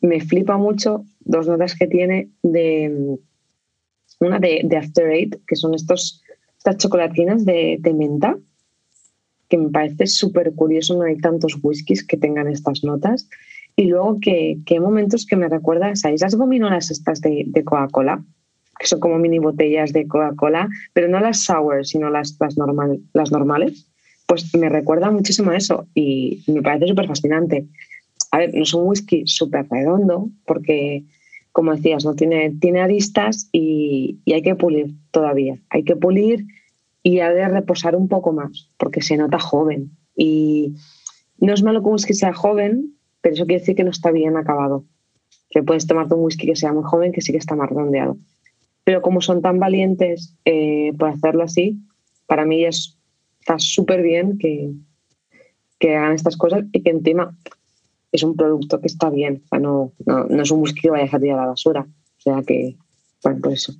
[0.00, 3.16] me flipa mucho dos notas que tiene de
[4.18, 6.21] una de, de After Eight, que son estos
[6.62, 8.38] estas chocolatinas de, menta,
[9.48, 13.28] que me parece súper curioso, no hay tantos whiskies que tengan estas notas.
[13.74, 18.22] Y luego que, hay momentos que me recuerda, ¿sabéis las gominolas estas de, Coca-Cola?
[18.78, 23.00] Que son como mini botellas de Coca-Cola, pero no las sour, sino las, las, normal,
[23.12, 23.88] las normales.
[24.28, 27.66] Pues me recuerda muchísimo a eso y me parece súper fascinante.
[28.30, 31.02] A ver, no es un whisky súper redondo, porque
[31.52, 35.58] como decías, no tiene, tiene aristas y, hay que pulir todavía.
[35.70, 36.46] Hay que pulir
[37.02, 39.90] y ha de reposar un poco más, porque se nota joven.
[40.16, 40.74] Y
[41.38, 44.10] no es malo que un whisky sea joven, pero eso quiere decir que no está
[44.10, 44.84] bien acabado.
[45.50, 48.16] Que puedes tomarte un whisky que sea muy joven, que sí que está más redondeado.
[48.84, 51.78] Pero como son tan valientes eh, por hacerlo así,
[52.26, 52.98] para mí es,
[53.40, 54.72] está súper bien que,
[55.78, 57.36] que hagan estas cosas y que encima
[58.12, 61.22] es un producto que está bien, no, no, es un whisky que vaya a dejar
[61.24, 61.80] a la basura.
[61.80, 62.76] O sea que,
[63.24, 63.72] bueno, por eso.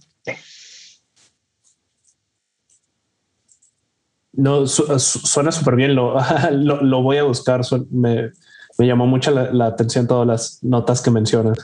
[4.32, 6.16] No, suena súper bien, lo,
[6.50, 7.60] lo, voy a buscar.
[7.90, 8.30] Me,
[8.78, 11.58] me llamó mucho la, atención todas las notas que mencionas.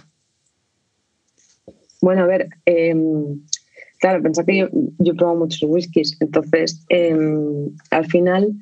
[2.03, 3.41] Bueno, a ver, em,
[3.99, 8.53] claro, pensá que yo, yo he probado muchos whiskies, entonces em, al final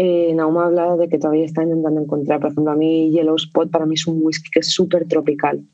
[0.00, 3.34] eh, Nauma ha hablado de que todavía está intentando encontrar, por ejemplo, a mí Yellow
[3.34, 5.64] Spot para mí es un whisky que es súper tropical.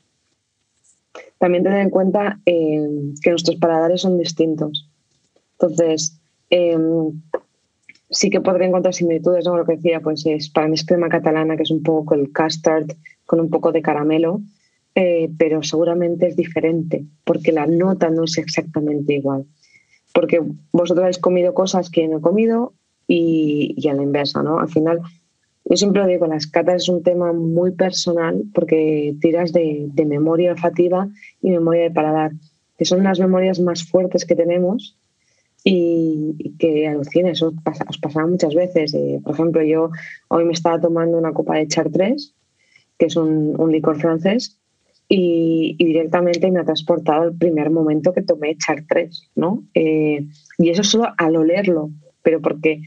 [1.37, 2.89] También tener en cuenta eh,
[3.21, 4.89] que nuestros paladares son distintos.
[5.59, 6.19] Entonces,
[6.49, 7.21] em,
[8.09, 9.57] sí que podría encontrar similitudes, ¿no?
[9.57, 12.33] Lo que decía, pues es, para mí es crema catalana, que es un poco el
[12.33, 12.87] custard
[13.27, 14.41] con un poco de caramelo,
[14.95, 19.45] eh, pero seguramente es diferente, porque la nota no es exactamente igual.
[20.15, 22.73] Porque vosotros habéis comido cosas que no he comido,
[23.07, 24.59] y, a la inversa, ¿no?
[24.59, 24.99] Al final,
[25.65, 30.51] yo siempre lo digo, las catas es un tema muy personal porque tiras de, memoria
[30.51, 31.07] olfativa
[31.41, 32.31] y memoria de paladar,
[32.77, 34.97] que son las memorias más fuertes que tenemos
[35.63, 37.53] y, que alucina, eso
[37.87, 38.93] os pasaba muchas veces.
[38.93, 39.89] Eh, por ejemplo, yo
[40.27, 42.35] hoy me estaba tomando una copa de Chartres,
[42.97, 44.59] que es un, licor francés,
[45.07, 49.63] y, directamente me ha transportado el primer momento que tomé Chartres, ¿no?
[49.73, 50.27] Eh,
[50.57, 51.89] y eso solo al olerlo,
[52.25, 52.81] pero porque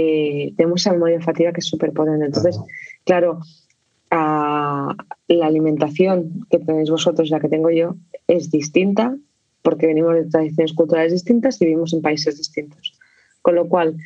[0.00, 2.24] eh, tenemos esa memoria olfativa que es súper potente.
[2.24, 2.60] Entonces,
[3.04, 3.40] claro,
[4.10, 7.96] la alimentación que tenéis vosotros y la que tengo yo
[8.28, 9.16] es distinta
[9.62, 12.96] porque venimos de tradiciones culturales distintas y vivimos en países distintos.
[13.42, 13.96] Con lo cual,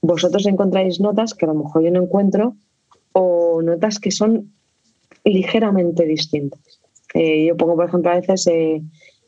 [0.00, 2.56] vosotros encontráis notas que a lo mejor yo no encuentro
[3.12, 4.54] o notas que son
[5.24, 6.80] ligeramente distintas.
[7.12, 8.80] Eh, yo pongo, por ejemplo, a veces eh,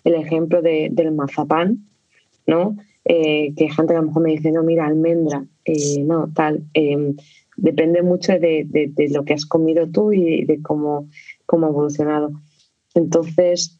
[0.04, 1.90] el ejemplo del mazapán,
[2.46, 2.74] ¿no?
[3.04, 6.64] Eh, que gente a lo mejor me dice, no, mira, almendra, eh, no, tal.
[6.74, 7.14] Eh,
[7.56, 8.66] depende mucho de,
[9.10, 11.08] lo que has comido tú y de cómo,
[11.46, 12.32] cómo ha evolucionado.
[12.94, 13.76] Entonces,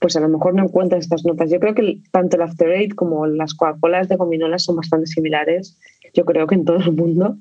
[0.00, 1.50] pues a lo mejor no encuentras estas notas.
[1.52, 5.78] Yo creo que tanto el After Eight como las Coca-Colas de gominolas son bastante similares,
[6.14, 7.36] yo creo que en todo el mundo,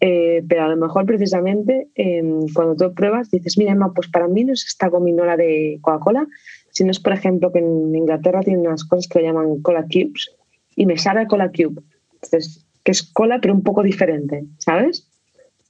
[0.00, 1.88] pero a lo mejor precisamente
[2.54, 6.26] cuando tú pruebas dices, mira, no, pues para mí no es esta gominola de Coca-Cola,
[6.76, 9.84] si no es, por ejemplo, que en Inglaterra tienen unas cosas que le llaman cola
[9.84, 10.30] cubes
[10.76, 11.80] y me sabe cola cube.
[12.22, 15.06] Entonces, que es cola, pero un poco diferente, ¿sabes?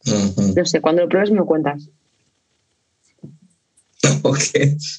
[0.04, 1.88] No sé, cuando lo pruebes me lo cuentas.
[4.22, 4.40] Ok,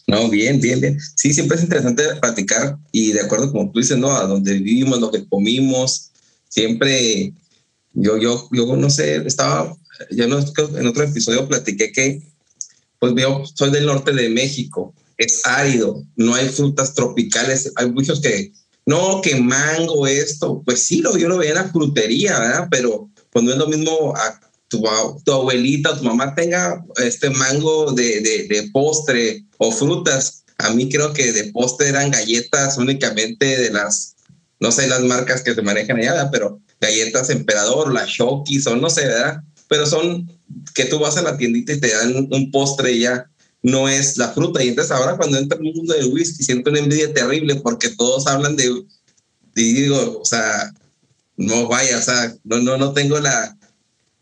[0.07, 0.97] no, bien, bien, bien.
[1.15, 4.11] Sí, siempre es interesante platicar y de acuerdo como tú dices, ¿no?
[4.11, 6.11] A donde vivimos, lo que comimos,
[6.49, 7.33] siempre,
[7.93, 9.75] yo, yo, yo no sé, estaba,
[10.11, 12.21] ya no, en otro episodio platiqué que,
[12.99, 18.21] pues yo soy del norte de México es árido, no hay frutas tropicales, hay muchos
[18.21, 18.53] que,
[18.87, 22.67] no, que mango, esto, pues sí, lo, yo lo veía en la frutería, ¿verdad?
[22.71, 24.81] Pero cuando es lo mismo a tu,
[25.25, 30.45] tu abuelita o tu mamá tenga este mango de, de, postre o frutas.
[30.57, 34.15] A mí creo que de postre eran galletas únicamente de las,
[34.61, 38.89] no sé las marcas que se manejan allá, pero galletas emperador, las Shokis o no
[38.89, 39.43] sé, ¿verdad?
[39.67, 40.31] Pero son
[40.73, 43.29] que tú vas a la tiendita y te dan un postre ya
[43.61, 44.63] no es la fruta.
[44.63, 47.89] Y entonces ahora cuando entra en el mundo del whisky siento una envidia terrible porque
[47.89, 48.83] todos hablan de,
[49.55, 50.73] digo, o sea,
[51.35, 53.57] no vaya, o sea, no, no, no tengo la,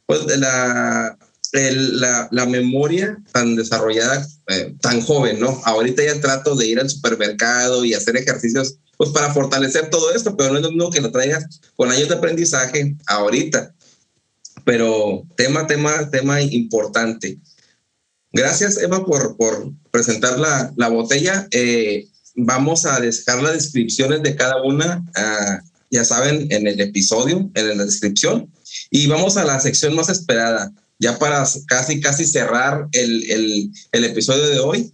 [0.05, 1.17] pues la,
[1.53, 5.61] la, la, memoria tan desarrollada, eh, tan joven, ¿no?
[5.65, 10.35] Ahorita ya trato de ir al supermercado y hacer ejercicios, pues para fortalecer todo esto,
[10.35, 13.73] pero no es lo mismo que lo traigas con años de aprendizaje ahorita.
[14.65, 17.39] Pero tema, tema, tema importante.
[18.35, 21.47] Gracias, Eva, por, por presentar la, la botella.
[21.51, 22.05] Eh,
[22.35, 27.77] vamos a dejar las descripciones de cada una, uh, ya saben, en el episodio, en
[27.77, 28.51] la descripción.
[28.91, 34.03] Y vamos a la sección más esperada, ya para casi, casi cerrar el, el, el
[34.03, 34.91] episodio de hoy.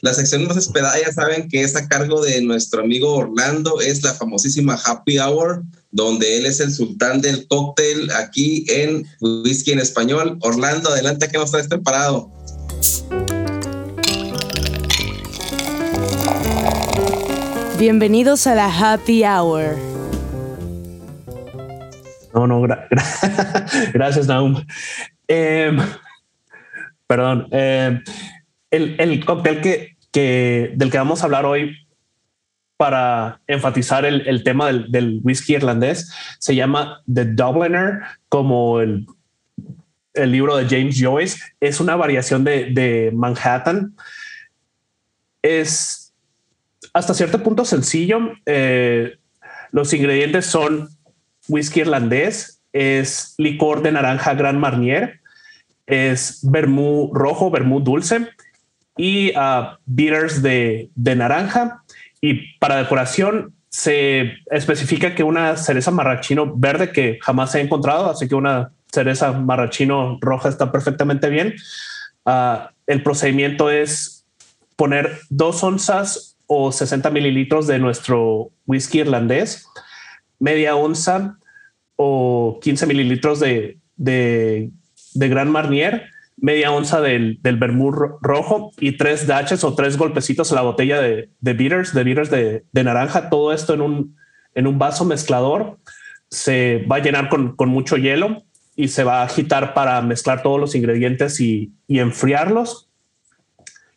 [0.00, 4.02] La sección más esperada, ya saben que es a cargo de nuestro amigo Orlando, es
[4.02, 9.80] la famosísima Happy Hour, donde él es el sultán del cóctel aquí en Whisky en
[9.80, 10.38] Español.
[10.40, 12.32] Orlando, adelante, que nos traes preparado.
[17.78, 19.76] Bienvenidos a la Happy Hour.
[22.34, 22.88] No, no, gra
[23.94, 24.64] gracias, Naum.
[25.28, 25.76] Eh,
[27.06, 27.48] perdón.
[27.52, 28.00] Eh,
[28.70, 31.76] el, el, cóctel que, que, del que vamos a hablar hoy
[32.76, 39.06] para enfatizar el, el tema del, del, whisky irlandés se llama The Dubliner, como el,
[40.18, 41.38] el libro de James Joyce.
[41.60, 43.94] Es una variación de, Manhattan.
[45.42, 46.12] Es
[46.92, 48.32] hasta cierto punto sencillo.
[48.46, 49.16] Eh,
[49.70, 50.88] los ingredientes son
[51.48, 55.20] whisky irlandés, es licor de naranja Gran Marnier,
[55.86, 58.28] es vermú rojo, vermú dulce
[58.96, 61.82] y uh, bitters de, de, naranja.
[62.20, 68.28] Y para decoración se especifica que una cereza marrachino verde que jamás he encontrado, así
[68.28, 71.54] que una cereza marrachino roja está perfectamente bien.
[72.24, 74.26] Uh, el procedimiento es
[74.76, 79.66] poner dos onzas o 60 mililitros de nuestro whisky irlandés,
[80.38, 81.38] media onza
[81.96, 84.70] o 15 mililitros de, de,
[85.14, 90.52] de Gran Marnier, media onza del, del vermouth rojo y tres daches o tres golpecitos
[90.52, 94.16] a la botella de, de bitters, de bitters de, de, naranja, todo esto en un,
[94.54, 95.78] en un vaso mezclador.
[96.30, 98.42] Se va a llenar con, con, mucho hielo
[98.78, 102.88] y se va a agitar para mezclar todos los ingredientes y, y enfriarlos.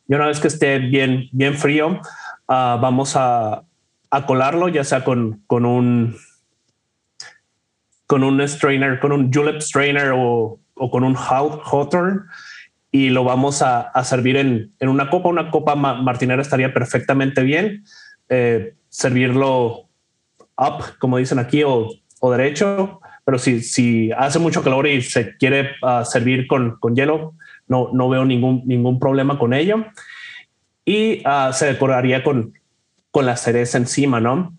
[0.07, 2.01] Y una vez que esté bien, bien frío, uh,
[2.47, 3.61] vamos a,
[4.09, 6.17] a, colarlo, ya sea con, con un
[8.07, 12.25] con un strainer, con un julep strainer o, o con un hawthorn
[12.91, 15.29] y lo vamos a, a servir en, en, una copa.
[15.29, 17.83] Una copa martinera estaría perfectamente bien.
[18.29, 19.89] Eh, servirlo
[20.57, 21.87] up, como dicen aquí, o,
[22.21, 23.01] o derecho.
[23.25, 27.35] Pero si, si, hace mucho calor y se quiere uh, servir con, con hielo,
[27.67, 29.85] no, no veo ningún, ningún problema con ello
[30.85, 32.53] y uh, se decoraría con,
[33.11, 34.57] con la cereza encima, ¿no?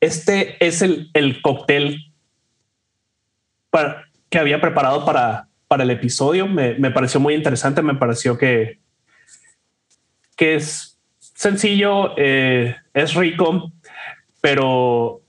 [0.00, 2.12] Este es el, el cóctel
[3.70, 6.46] para, que había preparado para, para el episodio.
[6.46, 8.78] Me, me, pareció muy interesante, me pareció que,
[10.36, 13.72] que es sencillo, eh, es rico,
[14.40, 15.22] pero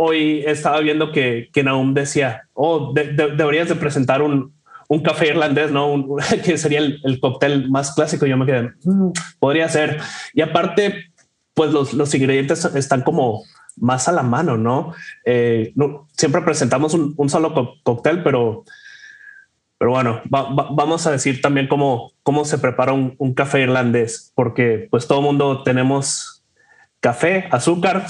[0.00, 4.54] hoy estaba viendo que, que Naum decía, oh, de, de, deberías de presentar un,
[4.88, 6.06] un café irlandés, ¿no?
[6.44, 8.24] Que sería el, el, cóctel más clásico.
[8.24, 9.98] Yo me quedé, mmm, podría ser.
[10.32, 11.12] Y aparte,
[11.52, 13.42] pues los, los, ingredientes están como
[13.76, 14.94] más a la mano, ¿no?
[15.24, 15.74] Eh,
[16.16, 18.64] siempre presentamos un, solo cóctel, pero,
[19.78, 23.62] pero bueno, va, va, vamos a decir también cómo, cómo se prepara un, un café
[23.62, 26.44] irlandés, porque pues todo mundo tenemos
[27.00, 28.06] café, azúcar,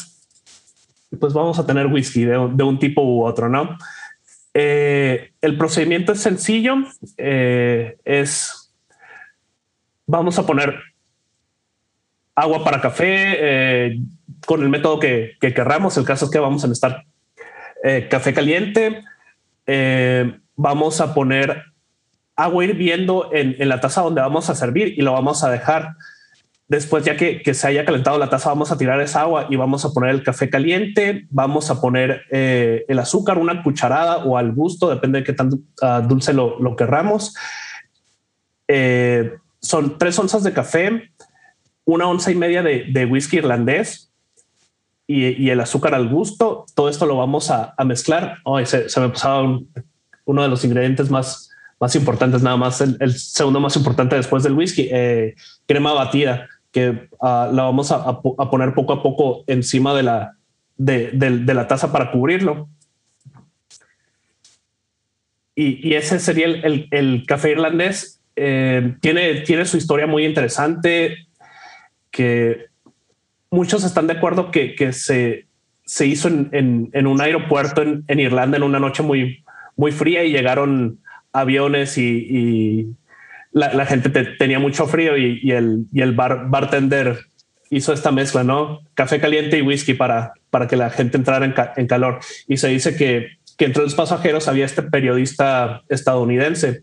[1.16, 3.78] pues vamos a tener whisky de, un tipo u otro, ¿no?
[4.54, 6.76] Eh, el procedimiento es sencillo.
[7.16, 8.72] Eh, es,
[10.06, 10.74] vamos a poner
[12.34, 14.00] agua para café eh,
[14.46, 15.96] con el método que, que, querramos.
[15.96, 17.04] El caso es que vamos a necesitar
[18.11, 19.04] café caliente.
[20.56, 21.62] Vamos a poner
[22.34, 25.94] agua hirviendo en, en, la taza donde vamos a servir y lo vamos a dejar
[26.68, 29.56] Después, ya que, que, se haya calentado la taza, vamos a tirar esa agua y
[29.56, 34.36] vamos a poner el café caliente, vamos a poner eh, el azúcar, una cucharada o
[34.36, 37.34] al gusto, depende de qué tan uh, dulce lo, lo querramos.
[38.68, 41.10] Eh, son tres onzas de café,
[41.86, 44.08] una onza y media de, de whisky irlandés,
[45.08, 46.66] y, el azúcar al gusto.
[46.74, 48.36] Todo esto lo vamos a, mezclar.
[48.44, 49.58] Hoy se, me pasaba
[50.26, 51.50] uno de los ingredientes más,
[51.80, 55.34] más importantes, nada más el, segundo más importante después del whisky, eh,
[55.66, 56.46] crema batida,
[56.79, 60.37] que ah, la vamos a, poner poco a poco encima de la,
[60.76, 61.11] de,
[61.55, 62.68] la taza para cubrirlo.
[65.55, 68.20] Y, ese sería el, café irlandés.
[68.37, 71.26] Eh, tiene, tiene su historia muy interesante
[72.12, 72.66] que
[73.51, 75.47] muchos están de acuerdo que, se,
[75.85, 81.01] se hizo en, un aeropuerto en, Irlanda en una noche muy, muy fría y llegaron
[81.33, 82.95] aviones y,
[83.53, 87.18] la, gente tenía mucho frío y, el, el bartender
[87.70, 88.80] hizo esta mezcla, ¿no?
[88.94, 92.20] Café caliente y whisky para, para que la gente entrara en, calor.
[92.46, 96.82] Y se dice que, que, entre los pasajeros había este periodista estadounidense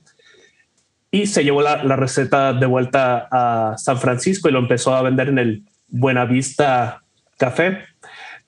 [1.11, 5.01] y se llevó la, la receta de vuelta a San Francisco y lo empezó a
[5.01, 7.03] vender en el Buenavista
[7.37, 7.79] Café.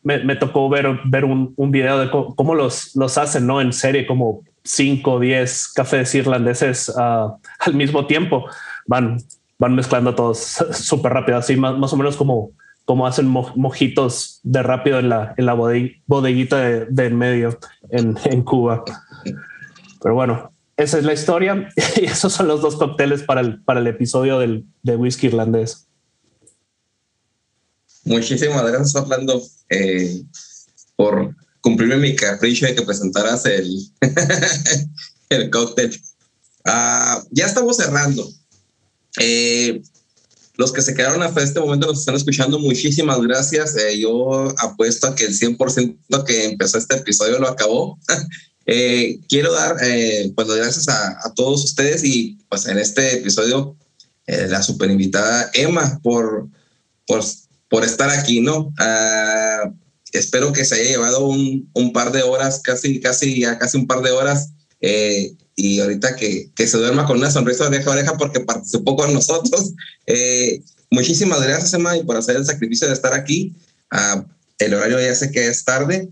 [0.03, 3.59] Me, tocó ver, ver un, un, video de cómo, los, los hacen, ¿no?
[3.59, 8.45] En serie, como 5 o 10 cafés irlandeses uh, al mismo tiempo.
[8.85, 9.17] Van,
[9.57, 10.37] van mezclando todos
[10.71, 12.51] súper rápido, así más, más, o menos como,
[12.85, 17.57] como hacen mojitos de rápido en la, en la bodeguita de, de en medio
[17.89, 18.83] en, en Cuba.
[20.01, 23.79] Pero bueno, esa es la historia y esos son los dos cócteles para el, para
[23.79, 25.87] el episodio del, de whisky irlandés.
[28.05, 30.21] Muchísimas gracias, Orlando, eh,
[30.95, 33.79] por cumplirme mi capricho de que presentaras el,
[35.29, 35.99] el cóctel.
[36.65, 38.29] Ah, ya estamos cerrando.
[39.19, 39.81] Eh,
[40.55, 43.75] los que se quedaron hasta este momento nos están escuchando, muchísimas gracias.
[43.77, 47.99] Eh, yo apuesto a que el 100% que empezó este episodio lo acabó.
[49.29, 49.77] quiero dar
[50.35, 53.77] pues gracias a, a, todos ustedes y pues en este episodio
[54.27, 56.49] la super invitada Emma por,
[57.05, 57.23] por
[57.69, 58.73] por estar aquí, ¿no?
[58.79, 59.71] Ah,
[60.17, 63.87] espero que se haya llevado un, un, par de horas, casi, casi, ya casi un
[63.87, 64.51] par de horas.
[64.81, 68.39] Eh, y ahorita que, que, se duerma con una sonrisa de oreja a oreja porque
[68.41, 69.73] participó con nosotros.
[70.09, 73.53] Eh, muchísimas gracias, Emma, y por hacer el sacrificio de estar aquí.
[73.91, 74.25] Ah,
[74.57, 76.07] el horario ya sé que es tarde,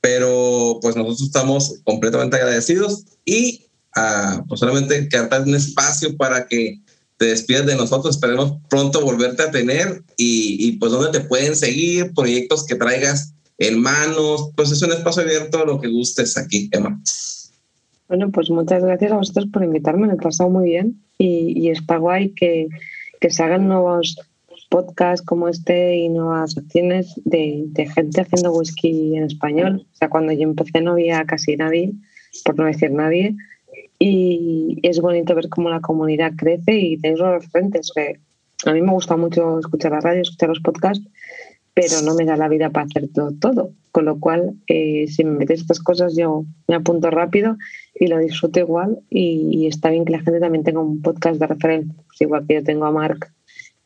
[0.00, 6.80] pero pues nosotros estamos completamente agradecidos y uh, pues solamente quedar un espacio para que
[7.18, 8.14] te despides de nosotros.
[8.14, 13.80] Esperemos pronto volverte a tener y, pues dónde te pueden seguir, proyectos que traigas en
[13.80, 14.50] manos.
[14.56, 17.00] Pues es un espacio abierto lo que gustes aquí, Emma.
[18.08, 21.98] Bueno, pues muchas gracias a vosotros por invitarme, me he pasado muy bien y, está
[21.98, 22.66] guay que,
[23.20, 24.16] que, se hagan nuevos
[24.68, 29.86] podcasts como este y nuevas acciones de, de, gente haciendo whisky en español.
[29.92, 31.92] O sea, cuando yo empecé no había casi nadie,
[32.44, 33.36] por no decir nadie,
[34.00, 37.92] y es bonito ver cómo la comunidad crece y tenéis los referentes.
[38.66, 41.06] a mí me gusta mucho escuchar la radio, escuchar los podcasts,
[41.74, 43.72] pero no me da la vida para hacer todo, todo.
[43.92, 47.56] Con lo cual, eh, si me metes estas cosas, yo me apunto rápido
[47.94, 49.00] y lo disfruto igual.
[49.08, 51.94] Y, está bien que la gente también tenga un podcast de referencia.
[52.06, 53.32] Pues igual que yo tengo a Mark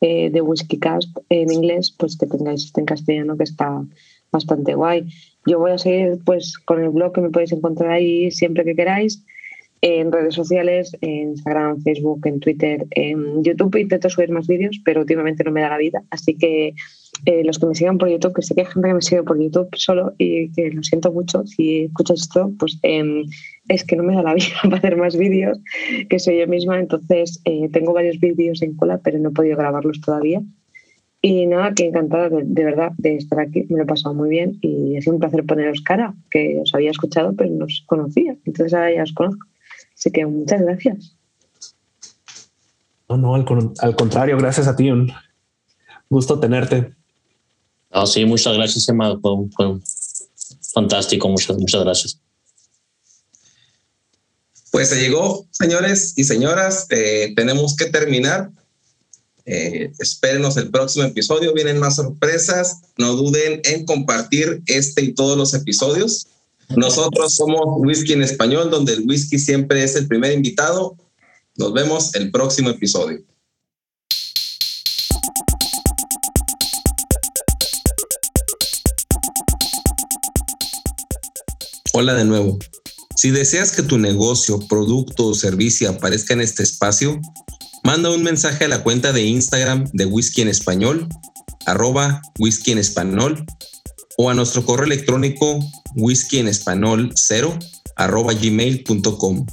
[0.01, 3.83] eh, de Whiskeycast en inglés, pues que tengáis este en castellano, que está
[4.31, 5.07] bastante guay.
[5.45, 8.75] Yo voy a seguir pues con el blog que me podéis encontrar ahí siempre que
[8.75, 9.23] queráis
[9.87, 15.01] en redes sociales, en Instagram, Facebook, en Twitter, en YouTube intento subir más vídeos, pero
[15.01, 16.01] últimamente no me da la vida.
[16.09, 16.73] Así que
[17.27, 19.21] eh, los que me sigan por YouTube, que sé que hay gente que me sigue
[19.21, 23.25] por YouTube solo y que lo siento mucho si escuchas esto, pues em,
[23.67, 25.59] es que no me da la vida para hacer más vídeos,
[26.09, 26.79] que soy yo misma.
[26.79, 30.41] Entonces eh, tengo varios vídeos en cola, pero no he podido grabarlos todavía.
[31.21, 34.29] Y nada, que encantada de, de, verdad de estar aquí, me lo he pasado muy
[34.29, 37.83] bien y ha sido un placer poneros cara, que os había escuchado pero no os
[37.85, 39.45] conocía, entonces ahora ya os conozco.
[40.05, 41.15] Así que muchas gracias.
[43.09, 44.91] No, no, al, contrario, gracias a ti.
[44.91, 45.11] Un
[46.11, 46.93] gusto tenerte.
[47.89, 49.19] Ah, sí, muchas gracias, Emma.
[49.19, 49.79] Fue,
[50.73, 51.27] fantástico.
[51.27, 52.21] Muchas, muchas gracias.
[54.69, 56.85] Pues se llegó, señores y señoras.
[56.91, 58.51] Eh, tenemos que terminar.
[59.45, 61.51] Eh, espérenos el próximo episodio.
[61.51, 62.81] Vienen más sorpresas.
[62.99, 66.27] No duden en compartir este y todos los episodios.
[66.69, 70.97] Nosotros somos Whisky en Español, donde el whisky siempre es el primer invitado.
[71.55, 73.23] Nos vemos el próximo episodio.
[81.93, 82.59] Hola de nuevo.
[83.15, 87.21] Si deseas que tu negocio, producto o servicio aparezca en este espacio,
[87.83, 91.07] manda un mensaje a la cuenta de Instagram de Whisky en Español,
[91.65, 93.45] arroba whisky en español,
[94.17, 95.59] o a nuestro correo electrónico
[95.95, 97.57] whisky en español 0
[97.95, 99.45] arroba gmail.com.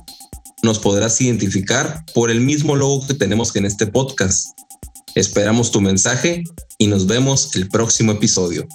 [0.62, 4.58] Nos podrás identificar por el mismo logo que tenemos en este podcast.
[5.14, 6.44] Esperamos tu mensaje
[6.78, 8.66] y nos vemos el próximo episodio.